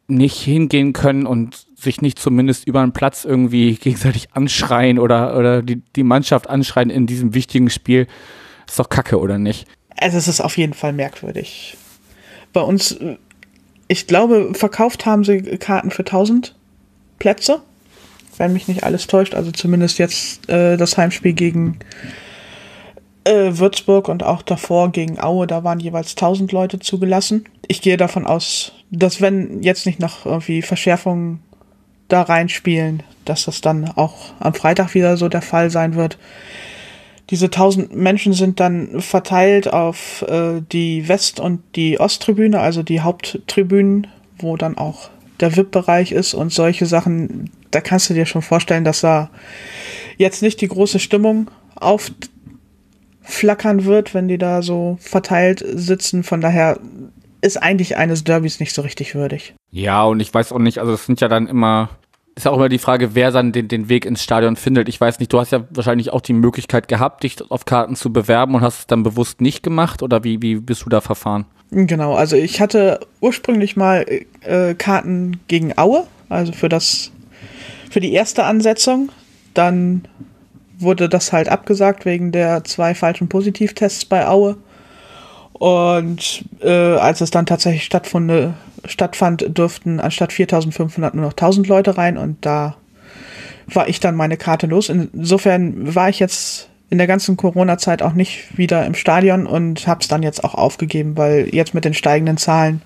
nicht 0.08 0.38
hingehen 0.42 0.94
können 0.94 1.26
und 1.26 1.68
sich 1.76 2.02
nicht 2.02 2.20
zumindest 2.20 2.66
über 2.66 2.82
einen 2.82 2.94
Platz 2.94 3.26
irgendwie 3.26 3.76
gegenseitig 3.82 4.30
anschreien 4.34 5.00
oder, 5.00 5.38
oder 5.38 5.62
die, 5.62 5.82
die 5.96 6.04
Mannschaft 6.04 6.50
anschreien 6.50 6.90
in 6.90 7.08
diesem 7.08 7.34
wichtigen 7.34 7.70
Spiel, 7.70 8.08
ist 8.68 8.80
doch 8.80 8.90
kacke, 8.90 9.20
oder 9.20 9.38
nicht? 9.38 9.68
Also 9.98 10.18
es 10.18 10.28
ist 10.28 10.42
auf 10.42 10.58
jeden 10.58 10.74
Fall 10.74 10.94
merkwürdig. 10.94 11.78
Bei 12.54 12.62
uns, 12.62 12.98
ich 13.88 14.08
glaube, 14.08 14.54
verkauft 14.54 15.06
haben 15.06 15.24
sie 15.24 15.42
Karten 15.58 15.92
für 15.92 16.04
1000 16.04 16.56
Plätze, 17.20 17.62
wenn 18.38 18.54
mich 18.54 18.68
nicht 18.68 18.84
alles 18.84 19.08
täuscht. 19.08 19.34
Also 19.34 19.52
zumindest 19.52 19.98
jetzt 19.98 20.48
äh, 20.50 20.78
das 20.78 20.98
Heimspiel 20.98 21.34
gegen 21.34 21.80
äh, 23.28 23.58
Würzburg 23.58 24.08
und 24.10 24.24
auch 24.24 24.42
davor 24.42 24.92
gegen 24.92 25.20
Aue, 25.20 25.48
da 25.48 25.64
waren 25.64 25.80
jeweils 25.80 26.12
1000 26.12 26.52
Leute 26.52 26.80
zugelassen. 26.80 27.46
Ich 27.68 27.82
gehe 27.82 27.98
davon 27.98 28.26
aus, 28.26 28.72
dass 28.90 29.22
wenn 29.22 29.62
jetzt 29.62 29.86
nicht 29.86 30.00
noch 30.00 30.26
irgendwie 30.26 30.62
Verschärfungen 30.62 31.42
da 32.08 32.22
reinspielen, 32.22 33.04
dass 33.26 33.46
das 33.46 33.62
dann 33.62 33.92
auch 33.96 34.34
am 34.40 34.54
Freitag 34.54 34.94
wieder 34.94 35.18
so 35.18 35.28
der 35.28 35.42
Fall 35.42 35.70
sein 35.70 35.96
wird. 35.96 36.18
Diese 37.30 37.48
1000 37.48 37.94
Menschen 37.94 38.32
sind 38.32 38.62
dann 38.62 39.02
verteilt 39.02 39.72
auf 39.74 40.24
äh, 40.30 40.62
die 40.72 41.10
West- 41.10 41.42
und 41.42 41.62
die 41.76 42.00
Osttribüne, 42.00 42.60
also 42.62 42.84
die 42.84 43.02
Haupttribünen, 43.02 44.08
wo 44.40 44.56
dann 44.56 44.78
auch 44.78 45.10
der 45.42 45.56
VIP-Bereich 45.56 46.14
ist 46.14 46.34
und 46.34 46.54
solche 46.54 46.86
Sachen. 46.86 47.52
Da 47.72 47.82
kannst 47.82 48.10
du 48.10 48.14
dir 48.14 48.26
schon 48.26 48.42
vorstellen, 48.42 48.86
dass 48.86 49.02
da 49.02 49.30
jetzt 50.16 50.42
nicht 50.42 50.62
die 50.62 50.70
große 50.70 51.00
Stimmung 51.00 51.52
auf 51.76 52.12
flackern 53.28 53.86
wird, 53.86 54.14
wenn 54.14 54.28
die 54.28 54.38
da 54.38 54.62
so 54.62 54.98
verteilt 55.02 55.64
sitzen. 55.68 56.24
Von 56.24 56.42
daher 56.42 56.80
ist 57.42 57.62
eigentlich 57.62 57.98
eines 57.98 58.24
Derbys 58.24 58.60
nicht 58.60 58.74
so 58.74 58.82
richtig 58.82 59.16
würdig. 59.16 59.54
Ja, 59.72 60.04
und 60.04 60.20
ich 60.20 60.34
weiß 60.34 60.52
auch 60.52 60.60
nicht, 60.60 60.80
also 60.80 60.94
es 60.94 61.06
sind 61.06 61.22
ja 61.22 61.28
dann 61.28 61.48
immer, 61.48 61.90
ist 62.36 62.46
ja 62.46 62.52
auch 62.52 62.58
immer 62.58 62.70
die 62.70 62.80
Frage, 62.80 63.16
wer 63.16 63.32
dann 63.32 63.52
den, 63.52 63.68
den 63.68 63.90
Weg 63.90 64.06
ins 64.06 64.24
Stadion 64.24 64.56
findet. 64.56 64.88
Ich 64.88 65.00
weiß 65.00 65.20
nicht, 65.20 65.32
du 65.34 65.40
hast 65.40 65.52
ja 65.52 65.66
wahrscheinlich 65.70 66.12
auch 66.12 66.22
die 66.22 66.34
Möglichkeit 66.34 66.88
gehabt, 66.88 67.24
dich 67.24 67.38
auf 67.52 67.66
Karten 67.66 67.96
zu 67.96 68.12
bewerben 68.12 68.56
und 68.56 68.62
hast 68.62 68.80
es 68.80 68.88
dann 68.88 69.04
bewusst 69.04 69.42
nicht 69.42 69.62
gemacht 69.62 70.02
oder 70.02 70.24
wie, 70.24 70.42
wie 70.42 70.56
bist 70.56 70.86
du 70.86 70.90
da 70.90 71.02
verfahren? 71.02 71.46
Genau, 71.70 72.16
also 72.16 72.38
ich 72.38 72.62
hatte 72.62 73.02
ursprünglich 73.20 73.76
mal 73.76 74.06
äh, 74.42 74.74
Karten 74.74 75.42
gegen 75.50 75.78
Aue, 75.78 76.08
also 76.30 76.54
für 76.54 76.70
das, 76.70 77.12
für 77.92 78.00
die 78.00 78.14
erste 78.14 78.46
Ansetzung. 78.46 79.10
Dann 79.54 80.08
wurde 80.80 81.10
das 81.10 81.34
halt 81.34 81.50
abgesagt 81.50 82.06
wegen 82.06 82.32
der 82.32 82.64
zwei 82.64 82.96
falschen 82.96 83.30
Positivtests 83.30 84.06
bei 84.06 84.28
Aue. 84.28 84.58
Und 85.54 86.46
äh, 86.62 86.70
als 86.70 87.22
es 87.22 87.32
dann 87.32 87.48
tatsächlich 87.48 87.84
stattfand, 87.84 88.54
stattfand, 88.86 89.50
durften 89.54 90.00
anstatt 90.00 90.34
4500 90.34 91.16
nur 91.16 91.26
noch 91.26 91.34
1000 91.34 91.68
Leute 91.68 91.98
rein 91.98 92.18
und 92.18 92.46
da 92.46 92.76
war 93.68 93.90
ich 93.90 94.00
dann 94.00 94.16
meine 94.16 94.38
Karte 94.38 94.68
los. 94.68 94.90
Insofern 94.90 95.96
war 95.96 96.10
ich 96.10 96.20
jetzt 96.20 96.70
in 96.90 96.98
der 96.98 97.08
ganzen 97.08 97.36
Corona-Zeit 97.36 98.02
auch 98.02 98.14
nicht 98.14 98.58
wieder 98.58 98.86
im 98.86 98.94
Stadion 98.94 99.46
und 99.46 99.88
habe 99.88 100.02
es 100.02 100.08
dann 100.08 100.24
jetzt 100.24 100.44
auch 100.44 100.54
aufgegeben, 100.54 101.18
weil 101.18 101.54
jetzt 101.54 101.74
mit 101.74 101.84
den 101.84 101.94
steigenden 101.94 102.38
Zahlen 102.38 102.82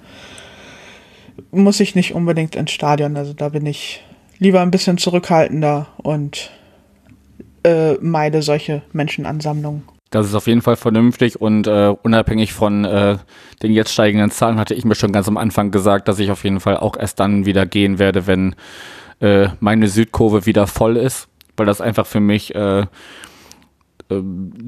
muss 1.51 1.79
ich 1.79 1.95
nicht 1.95 2.15
unbedingt 2.15 2.55
ins 2.55 2.71
Stadion. 2.71 3.15
Also 3.15 3.33
da 3.33 3.49
bin 3.49 3.65
ich 3.65 4.03
lieber 4.39 4.61
ein 4.61 4.71
bisschen 4.71 4.97
zurückhaltender 4.97 5.87
und 5.97 6.51
äh, 7.63 7.93
meide 7.95 8.41
solche 8.41 8.81
Menschenansammlungen. 8.93 9.83
Das 10.11 10.27
ist 10.27 10.35
auf 10.35 10.47
jeden 10.47 10.61
Fall 10.61 10.75
vernünftig 10.75 11.39
und 11.39 11.67
äh, 11.67 11.95
unabhängig 12.03 12.51
von 12.51 12.83
äh, 12.83 13.17
den 13.63 13.71
jetzt 13.71 13.93
steigenden 13.93 14.29
Zahlen 14.29 14.59
hatte 14.59 14.73
ich 14.73 14.83
mir 14.83 14.95
schon 14.95 15.13
ganz 15.13 15.29
am 15.29 15.37
Anfang 15.37 15.71
gesagt, 15.71 16.09
dass 16.09 16.19
ich 16.19 16.31
auf 16.31 16.43
jeden 16.43 16.59
Fall 16.59 16.75
auch 16.75 16.97
erst 16.97 17.19
dann 17.21 17.45
wieder 17.45 17.65
gehen 17.65 17.97
werde, 17.97 18.27
wenn 18.27 18.55
äh, 19.21 19.47
meine 19.61 19.87
Südkurve 19.87 20.45
wieder 20.45 20.67
voll 20.67 20.97
ist, 20.97 21.29
weil 21.55 21.65
das 21.65 21.79
einfach 21.79 22.05
für 22.05 22.19
mich 22.19 22.53
äh, 22.55 22.81
äh, 22.81 22.87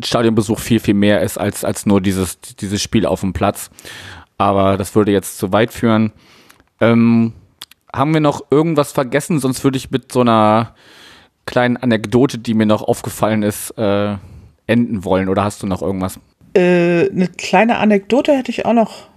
Stadionbesuch 0.04 0.60
viel, 0.60 0.80
viel 0.80 0.94
mehr 0.94 1.22
ist 1.22 1.38
als, 1.38 1.66
als 1.66 1.86
nur 1.86 2.00
dieses, 2.00 2.40
dieses 2.40 2.82
Spiel 2.82 3.06
auf 3.06 3.20
dem 3.20 3.34
Platz. 3.34 3.70
Aber 4.38 4.78
das 4.78 4.96
würde 4.96 5.12
jetzt 5.12 5.38
zu 5.38 5.52
weit 5.52 5.74
führen. 5.74 6.14
Ähm, 6.80 7.34
haben 7.94 8.14
wir 8.14 8.22
noch 8.22 8.46
irgendwas 8.50 8.94
vergessen? 8.94 9.40
Sonst 9.40 9.64
würde 9.64 9.78
ich 9.78 9.92
mit 9.92 10.12
so 10.12 10.22
einer 10.22 10.74
kleinen 11.46 11.78
Anekdote, 11.78 12.38
die 12.38 12.54
mir 12.54 12.66
noch 12.66 12.82
aufgefallen 12.82 13.44
ist, 13.44 13.72
äh, 13.78 14.16
enden 14.68 15.04
wollen 15.04 15.30
oder 15.30 15.44
hast 15.44 15.64
du 15.64 15.68
noch 15.68 15.82
irgendwas? 15.82 16.20
Äh, 16.54 17.10
eine 17.10 17.28
kleine 17.28 17.78
Anekdote 17.78 18.36
hätte 18.36 18.52
ich 18.52 18.66
auch 18.66 18.74
noch 18.74 19.08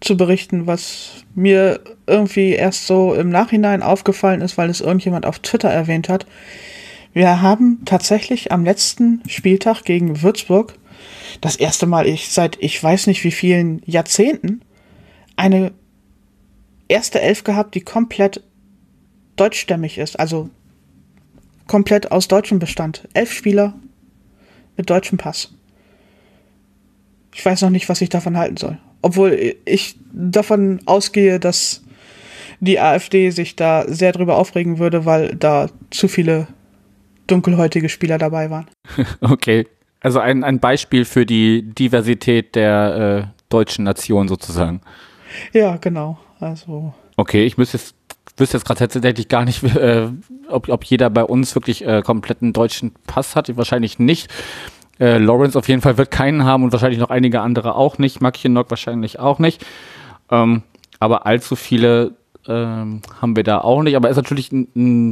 zu 0.00 0.16
berichten, 0.16 0.66
was 0.66 1.24
mir 1.34 1.80
irgendwie 2.06 2.50
erst 2.50 2.86
so 2.86 3.14
im 3.14 3.30
Nachhinein 3.30 3.82
aufgefallen 3.82 4.40
ist, 4.40 4.58
weil 4.58 4.68
es 4.68 4.80
irgendjemand 4.80 5.26
auf 5.26 5.38
Twitter 5.38 5.70
erwähnt 5.70 6.08
hat. 6.08 6.26
Wir 7.12 7.40
haben 7.40 7.82
tatsächlich 7.84 8.52
am 8.52 8.64
letzten 8.64 9.22
Spieltag 9.28 9.84
gegen 9.84 10.22
Würzburg 10.22 10.74
das 11.40 11.56
erste 11.56 11.86
Mal 11.86 12.06
ich 12.06 12.28
seit 12.30 12.56
ich 12.60 12.82
weiß 12.82 13.06
nicht 13.06 13.24
wie 13.24 13.30
vielen 13.30 13.82
Jahrzehnten 13.86 14.62
eine 15.36 15.72
erste 16.88 17.20
Elf 17.20 17.44
gehabt, 17.44 17.74
die 17.74 17.80
komplett 17.80 18.42
deutschstämmig 19.36 19.98
ist, 19.98 20.18
also 20.18 20.50
komplett 21.66 22.12
aus 22.12 22.28
deutschem 22.28 22.58
Bestand. 22.58 23.08
Elf 23.14 23.32
Spieler, 23.32 23.74
mit 24.76 24.90
deutschem 24.90 25.18
Pass. 25.18 25.52
Ich 27.34 27.44
weiß 27.44 27.62
noch 27.62 27.70
nicht, 27.70 27.88
was 27.88 28.00
ich 28.00 28.08
davon 28.08 28.36
halten 28.36 28.56
soll. 28.56 28.78
Obwohl 29.02 29.56
ich 29.64 29.96
davon 30.12 30.80
ausgehe, 30.86 31.40
dass 31.40 31.82
die 32.60 32.80
AfD 32.80 33.30
sich 33.30 33.56
da 33.56 33.84
sehr 33.86 34.12
drüber 34.12 34.36
aufregen 34.36 34.78
würde, 34.78 35.04
weil 35.04 35.34
da 35.36 35.68
zu 35.90 36.08
viele 36.08 36.46
dunkelhäutige 37.26 37.88
Spieler 37.88 38.18
dabei 38.18 38.50
waren. 38.50 38.66
Okay. 39.20 39.66
Also 40.00 40.20
ein, 40.20 40.44
ein 40.44 40.60
Beispiel 40.60 41.06
für 41.06 41.24
die 41.24 41.62
Diversität 41.62 42.54
der 42.54 43.30
äh, 43.32 43.42
deutschen 43.48 43.84
Nation 43.84 44.28
sozusagen. 44.28 44.82
Ja, 45.54 45.78
genau. 45.78 46.18
Also. 46.40 46.92
Okay, 47.16 47.46
ich 47.46 47.56
müsste 47.56 47.78
jetzt, 47.78 47.94
wüsste 48.36 48.56
jetzt 48.56 48.66
gerade 48.66 48.78
tatsächlich 48.78 49.28
gar 49.28 49.44
nicht, 49.44 49.62
äh, 49.76 50.08
ob, 50.48 50.68
ob 50.68 50.84
jeder 50.84 51.10
bei 51.10 51.24
uns 51.24 51.54
wirklich 51.54 51.86
äh, 51.86 52.02
kompletten 52.02 52.52
deutschen 52.52 52.92
Pass 53.06 53.36
hat. 53.36 53.56
Wahrscheinlich 53.56 53.98
nicht. 53.98 54.30
Äh, 55.00 55.18
Lawrence 55.18 55.58
auf 55.58 55.68
jeden 55.68 55.82
Fall 55.82 55.98
wird 55.98 56.10
keinen 56.10 56.44
haben 56.44 56.62
und 56.62 56.72
wahrscheinlich 56.72 57.00
noch 57.00 57.10
einige 57.10 57.40
andere 57.40 57.74
auch 57.74 57.98
nicht. 57.98 58.20
Mackinock 58.20 58.70
wahrscheinlich 58.70 59.18
auch 59.18 59.38
nicht. 59.38 59.64
Ähm, 60.30 60.62
aber 61.00 61.26
allzu 61.26 61.56
viele 61.56 62.12
ähm, 62.46 63.02
haben 63.20 63.36
wir 63.36 63.42
da 63.42 63.60
auch 63.60 63.82
nicht. 63.82 63.96
Aber 63.96 64.08
es 64.08 64.16
ist 64.16 64.22
natürlich 64.22 64.52
ein, 64.52 64.68
ein, 64.76 65.10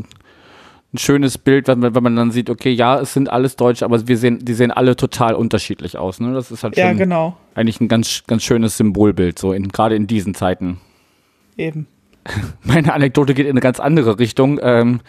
ein 0.94 0.98
schönes 0.98 1.38
Bild, 1.38 1.68
wenn, 1.68 1.82
wenn, 1.82 2.02
man 2.02 2.14
dann 2.14 2.30
sieht, 2.30 2.50
okay, 2.50 2.70
ja, 2.70 3.00
es 3.00 3.12
sind 3.12 3.30
alles 3.30 3.56
Deutsche, 3.56 3.84
aber 3.84 4.06
wir 4.06 4.16
sehen, 4.16 4.44
die 4.44 4.54
sehen 4.54 4.70
alle 4.70 4.94
total 4.94 5.34
unterschiedlich 5.34 5.98
aus. 5.98 6.20
Ne? 6.20 6.32
Das 6.32 6.50
ist 6.50 6.62
halt 6.62 6.76
ja, 6.76 6.92
genau. 6.92 7.36
eigentlich 7.54 7.80
ein 7.80 7.88
ganz, 7.88 8.22
ganz 8.26 8.42
schönes 8.42 8.76
Symbolbild, 8.76 9.38
so 9.38 9.52
in, 9.52 9.68
gerade 9.68 9.96
in 9.96 10.06
diesen 10.06 10.34
Zeiten. 10.34 10.80
Eben. 11.56 11.86
Meine 12.62 12.92
Anekdote 12.92 13.34
geht 13.34 13.46
in 13.46 13.52
eine 13.52 13.60
ganz 13.60 13.80
andere 13.80 14.18
Richtung. 14.18 14.60
Ähm, 14.62 15.00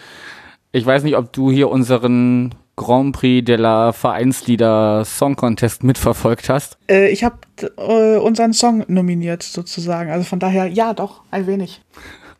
ich 0.71 0.85
weiß 0.85 1.03
nicht, 1.03 1.15
ob 1.15 1.31
du 1.33 1.51
hier 1.51 1.69
unseren 1.69 2.55
Grand 2.75 3.15
Prix 3.15 3.45
de 3.45 3.55
la 3.55 3.91
Vereinslieder 3.91 5.05
Song 5.05 5.35
Contest 5.35 5.83
mitverfolgt 5.83 6.49
hast. 6.49 6.77
Äh, 6.89 7.09
ich 7.09 7.23
habe 7.23 7.37
äh, 7.77 8.17
unseren 8.17 8.53
Song 8.53 8.83
nominiert 8.87 9.43
sozusagen. 9.43 10.09
Also 10.09 10.25
von 10.25 10.39
daher, 10.39 10.67
ja, 10.67 10.93
doch, 10.93 11.21
ein 11.29 11.45
wenig. 11.45 11.81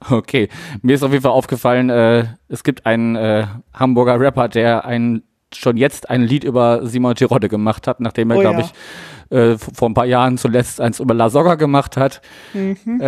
Okay, 0.09 0.49
mir 0.81 0.95
ist 0.95 1.03
auf 1.03 1.11
jeden 1.11 1.21
Fall 1.21 1.31
aufgefallen, 1.31 1.89
äh, 1.89 2.25
es 2.49 2.63
gibt 2.63 2.85
einen 2.85 3.15
äh, 3.15 3.45
Hamburger 3.73 4.19
Rapper, 4.19 4.49
der 4.49 4.83
ein, 4.85 5.23
schon 5.53 5.77
jetzt 5.77 6.09
ein 6.09 6.23
Lied 6.23 6.43
über 6.43 6.85
Simon 6.85 7.15
Terodde 7.15 7.47
gemacht 7.47 7.87
hat, 7.87 8.01
nachdem 8.01 8.31
er, 8.31 8.37
oh, 8.37 8.41
glaube 8.41 8.61
ja. 8.61 8.65
ich, 9.29 9.37
äh, 9.37 9.57
vor 9.57 9.89
ein 9.89 9.93
paar 9.93 10.05
Jahren 10.05 10.37
zuletzt 10.37 10.81
eins 10.81 10.99
über 10.99 11.13
La 11.13 11.29
Soga 11.29 11.55
gemacht 11.55 11.95
hat. 11.95 12.21
Mhm. 12.53 12.99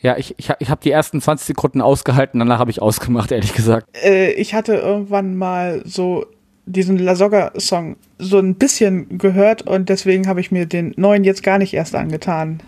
Ja, 0.00 0.16
ich, 0.16 0.34
ich, 0.38 0.50
ich 0.58 0.70
habe 0.70 0.80
die 0.82 0.90
ersten 0.90 1.20
20 1.20 1.46
Sekunden 1.46 1.80
ausgehalten, 1.80 2.38
danach 2.38 2.58
habe 2.58 2.70
ich 2.70 2.82
ausgemacht, 2.82 3.32
ehrlich 3.32 3.54
gesagt. 3.54 3.88
Äh, 4.04 4.32
ich 4.32 4.54
hatte 4.54 4.74
irgendwann 4.74 5.36
mal 5.36 5.82
so 5.84 6.26
diesen 6.66 6.98
La 6.98 7.14
Soga-Song 7.14 7.96
so 8.18 8.38
ein 8.38 8.56
bisschen 8.56 9.18
gehört 9.18 9.62
und 9.62 9.88
deswegen 9.88 10.26
habe 10.26 10.40
ich 10.40 10.50
mir 10.50 10.66
den 10.66 10.92
neuen 10.96 11.24
jetzt 11.24 11.42
gar 11.42 11.58
nicht 11.58 11.72
erst 11.72 11.94
angetan. 11.94 12.60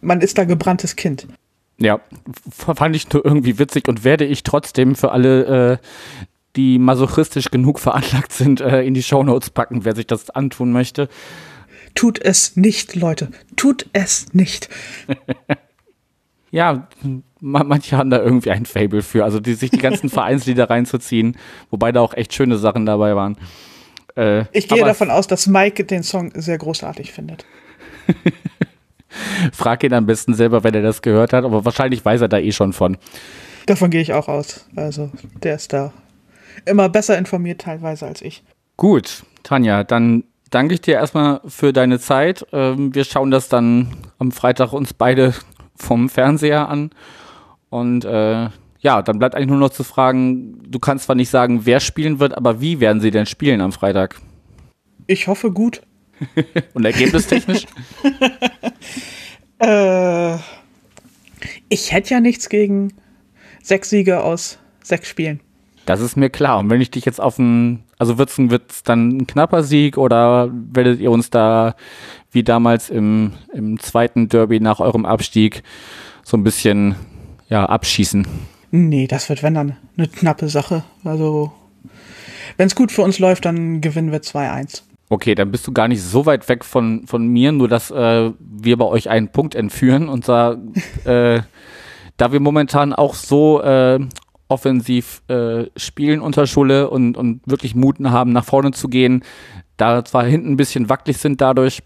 Man 0.00 0.20
ist 0.20 0.38
da 0.38 0.44
gebranntes 0.44 0.96
Kind. 0.96 1.26
Ja, 1.78 2.00
fand 2.50 2.94
ich 2.94 3.10
nur 3.10 3.24
irgendwie 3.24 3.58
witzig 3.58 3.88
und 3.88 4.04
werde 4.04 4.26
ich 4.26 4.42
trotzdem 4.42 4.94
für 4.94 5.12
alle, 5.12 5.72
äh, 5.72 5.76
die 6.56 6.78
masochistisch 6.78 7.50
genug 7.50 7.80
veranlagt 7.80 8.32
sind, 8.32 8.60
äh, 8.60 8.82
in 8.82 8.92
die 8.92 9.02
Shownotes 9.02 9.50
packen, 9.50 9.84
wer 9.84 9.94
sich 9.94 10.06
das 10.06 10.28
antun 10.30 10.72
möchte. 10.72 11.08
Tut 11.94 12.20
es 12.20 12.56
nicht, 12.56 12.94
Leute. 12.94 13.30
Tut 13.56 13.86
es 13.94 14.32
nicht. 14.34 14.68
ja, 16.50 16.88
manche 17.40 17.96
haben 17.96 18.10
da 18.10 18.18
irgendwie 18.18 18.50
ein 18.50 18.66
Fable 18.66 19.02
für, 19.02 19.24
also 19.24 19.40
die, 19.40 19.54
sich 19.54 19.70
die 19.70 19.78
ganzen 19.78 20.08
Vereinslieder 20.10 20.68
reinzuziehen, 20.68 21.36
wobei 21.70 21.92
da 21.92 22.00
auch 22.00 22.14
echt 22.14 22.34
schöne 22.34 22.58
Sachen 22.58 22.86
dabei 22.86 23.14
waren. 23.16 23.36
Äh, 24.16 24.44
ich 24.52 24.68
gehe 24.68 24.84
davon 24.84 25.10
aus, 25.10 25.26
dass 25.26 25.46
Mike 25.46 25.84
den 25.84 26.02
Song 26.02 26.32
sehr 26.34 26.58
großartig 26.58 27.12
findet. 27.12 27.44
Frag 29.52 29.82
ihn 29.84 29.94
am 29.94 30.06
besten 30.06 30.34
selber, 30.34 30.62
wenn 30.64 30.74
er 30.74 30.82
das 30.82 31.02
gehört 31.02 31.32
hat, 31.32 31.44
aber 31.44 31.64
wahrscheinlich 31.64 32.04
weiß 32.04 32.20
er 32.20 32.28
da 32.28 32.38
eh 32.38 32.52
schon 32.52 32.72
von. 32.72 32.96
Davon 33.66 33.90
gehe 33.90 34.00
ich 34.00 34.12
auch 34.12 34.28
aus. 34.28 34.66
Also, 34.76 35.10
der 35.42 35.56
ist 35.56 35.72
da 35.72 35.92
immer 36.66 36.88
besser 36.88 37.18
informiert 37.18 37.60
teilweise 37.60 38.06
als 38.06 38.22
ich. 38.22 38.42
Gut, 38.76 39.24
Tanja, 39.42 39.84
dann 39.84 40.24
danke 40.50 40.74
ich 40.74 40.80
dir 40.80 40.94
erstmal 40.94 41.40
für 41.46 41.72
deine 41.72 41.98
Zeit. 41.98 42.46
Ähm, 42.52 42.94
wir 42.94 43.04
schauen 43.04 43.30
das 43.30 43.48
dann 43.48 43.96
am 44.18 44.32
Freitag 44.32 44.72
uns 44.72 44.94
beide 44.94 45.34
vom 45.80 46.08
Fernseher 46.08 46.68
an. 46.68 46.90
Und 47.68 48.04
äh, 48.04 48.48
ja, 48.80 49.02
dann 49.02 49.18
bleibt 49.18 49.34
eigentlich 49.34 49.48
nur 49.48 49.58
noch 49.58 49.70
zu 49.70 49.84
fragen, 49.84 50.62
du 50.68 50.78
kannst 50.78 51.04
zwar 51.04 51.16
nicht 51.16 51.30
sagen, 51.30 51.66
wer 51.66 51.80
spielen 51.80 52.18
wird, 52.18 52.36
aber 52.36 52.60
wie 52.60 52.80
werden 52.80 53.00
sie 53.00 53.10
denn 53.10 53.26
spielen 53.26 53.60
am 53.60 53.72
Freitag? 53.72 54.20
Ich 55.06 55.26
hoffe 55.26 55.50
gut. 55.50 55.82
Und 56.74 56.84
ergebnistechnisch? 56.84 57.66
äh, 59.58 60.36
ich 61.68 61.92
hätte 61.92 62.10
ja 62.14 62.20
nichts 62.20 62.48
gegen 62.48 62.92
sechs 63.62 63.90
Siege 63.90 64.22
aus 64.22 64.58
sechs 64.82 65.08
Spielen. 65.08 65.40
Das 65.90 66.00
ist 66.00 66.14
mir 66.14 66.30
klar. 66.30 66.60
Und 66.60 66.70
wenn 66.70 66.80
ich 66.80 66.92
dich 66.92 67.04
jetzt 67.04 67.20
auf 67.20 67.36
ein, 67.40 67.82
also 67.98 68.16
wird 68.16 68.30
es 68.70 68.84
dann 68.84 69.08
ein 69.08 69.26
knapper 69.26 69.64
Sieg 69.64 69.98
oder 69.98 70.48
werdet 70.52 71.00
ihr 71.00 71.10
uns 71.10 71.30
da 71.30 71.74
wie 72.30 72.44
damals 72.44 72.90
im, 72.90 73.32
im 73.52 73.80
zweiten 73.80 74.28
Derby 74.28 74.60
nach 74.60 74.78
eurem 74.78 75.04
Abstieg 75.04 75.64
so 76.22 76.36
ein 76.36 76.44
bisschen 76.44 76.94
ja, 77.48 77.66
abschießen? 77.66 78.24
Nee, 78.70 79.08
das 79.08 79.28
wird, 79.28 79.42
wenn 79.42 79.54
dann, 79.54 79.76
eine 79.96 80.06
knappe 80.06 80.48
Sache. 80.48 80.84
Also, 81.02 81.50
wenn 82.56 82.68
es 82.68 82.76
gut 82.76 82.92
für 82.92 83.02
uns 83.02 83.18
läuft, 83.18 83.44
dann 83.44 83.80
gewinnen 83.80 84.12
wir 84.12 84.20
2-1. 84.20 84.82
Okay, 85.08 85.34
dann 85.34 85.50
bist 85.50 85.66
du 85.66 85.72
gar 85.72 85.88
nicht 85.88 86.04
so 86.04 86.24
weit 86.24 86.48
weg 86.48 86.64
von, 86.64 87.04
von 87.08 87.26
mir, 87.26 87.50
nur 87.50 87.66
dass 87.66 87.90
äh, 87.90 88.30
wir 88.38 88.76
bei 88.76 88.84
euch 88.84 89.10
einen 89.10 89.32
Punkt 89.32 89.56
entführen. 89.56 90.08
Und 90.08 90.24
zwar, 90.24 90.56
äh, 91.04 91.40
da 92.16 92.30
wir 92.30 92.38
momentan 92.38 92.92
auch 92.92 93.14
so 93.14 93.60
äh, 93.60 93.98
offensiv 94.50 95.22
äh, 95.28 95.66
spielen 95.76 96.20
unter 96.20 96.46
Schule 96.46 96.90
und, 96.90 97.16
und 97.16 97.40
wirklich 97.46 97.74
Muten 97.74 98.10
haben, 98.10 98.32
nach 98.32 98.44
vorne 98.44 98.72
zu 98.72 98.88
gehen, 98.88 99.24
da 99.76 100.04
zwar 100.04 100.24
hinten 100.24 100.52
ein 100.52 100.56
bisschen 100.56 100.88
wackelig 100.88 101.18
sind 101.18 101.40
dadurch, 101.40 101.82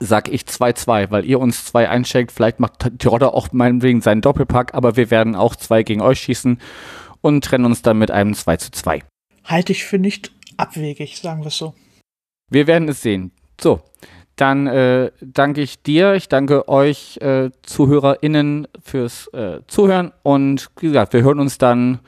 sag 0.00 0.28
ich 0.28 0.42
2-2, 0.42 1.10
weil 1.10 1.24
ihr 1.24 1.38
uns 1.38 1.64
zwei 1.64 1.88
einschenkt. 1.88 2.32
Vielleicht 2.32 2.58
macht 2.60 2.98
Tirotter 2.98 3.34
auch 3.34 3.52
meinetwegen 3.52 4.00
seinen 4.00 4.20
Doppelpack, 4.20 4.74
aber 4.74 4.96
wir 4.96 5.10
werden 5.10 5.36
auch 5.36 5.54
zwei 5.54 5.82
gegen 5.82 6.00
euch 6.00 6.20
schießen 6.20 6.58
und 7.20 7.44
trennen 7.44 7.64
uns 7.64 7.82
dann 7.82 7.98
mit 7.98 8.10
einem 8.10 8.34
2 8.34 8.56
zu 8.56 8.72
2. 8.72 9.02
Halte 9.44 9.72
ich 9.72 9.84
für 9.84 9.98
nicht 9.98 10.32
abwegig, 10.56 11.18
sagen 11.18 11.42
wir 11.42 11.48
es 11.48 11.58
so. 11.58 11.74
Wir 12.50 12.66
werden 12.66 12.88
es 12.88 13.02
sehen. 13.02 13.30
So, 13.60 13.80
dann 14.36 14.66
äh, 14.66 15.10
danke 15.20 15.60
ich 15.60 15.82
dir, 15.82 16.14
ich 16.14 16.28
danke 16.28 16.68
euch 16.68 17.18
äh, 17.18 17.50
ZuhörerInnen 17.62 18.66
fürs 18.82 19.26
äh, 19.28 19.60
Zuhören 19.66 20.12
und 20.22 20.70
wie 20.80 20.86
gesagt, 20.88 21.12
wir 21.12 21.22
hören 21.22 21.38
uns 21.38 21.58
dann 21.58 22.00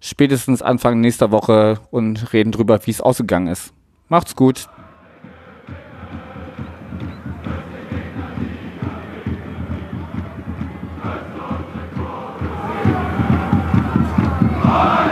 spätestens 0.00 0.60
Anfang 0.60 1.00
nächster 1.00 1.30
Woche 1.30 1.80
und 1.90 2.32
reden 2.32 2.52
drüber, 2.52 2.78
wie 2.84 2.90
es 2.90 3.00
ausgegangen 3.00 3.46
ist. 3.46 3.72
Macht's 4.08 4.36
gut. 4.36 4.68
Amen. 14.64 15.11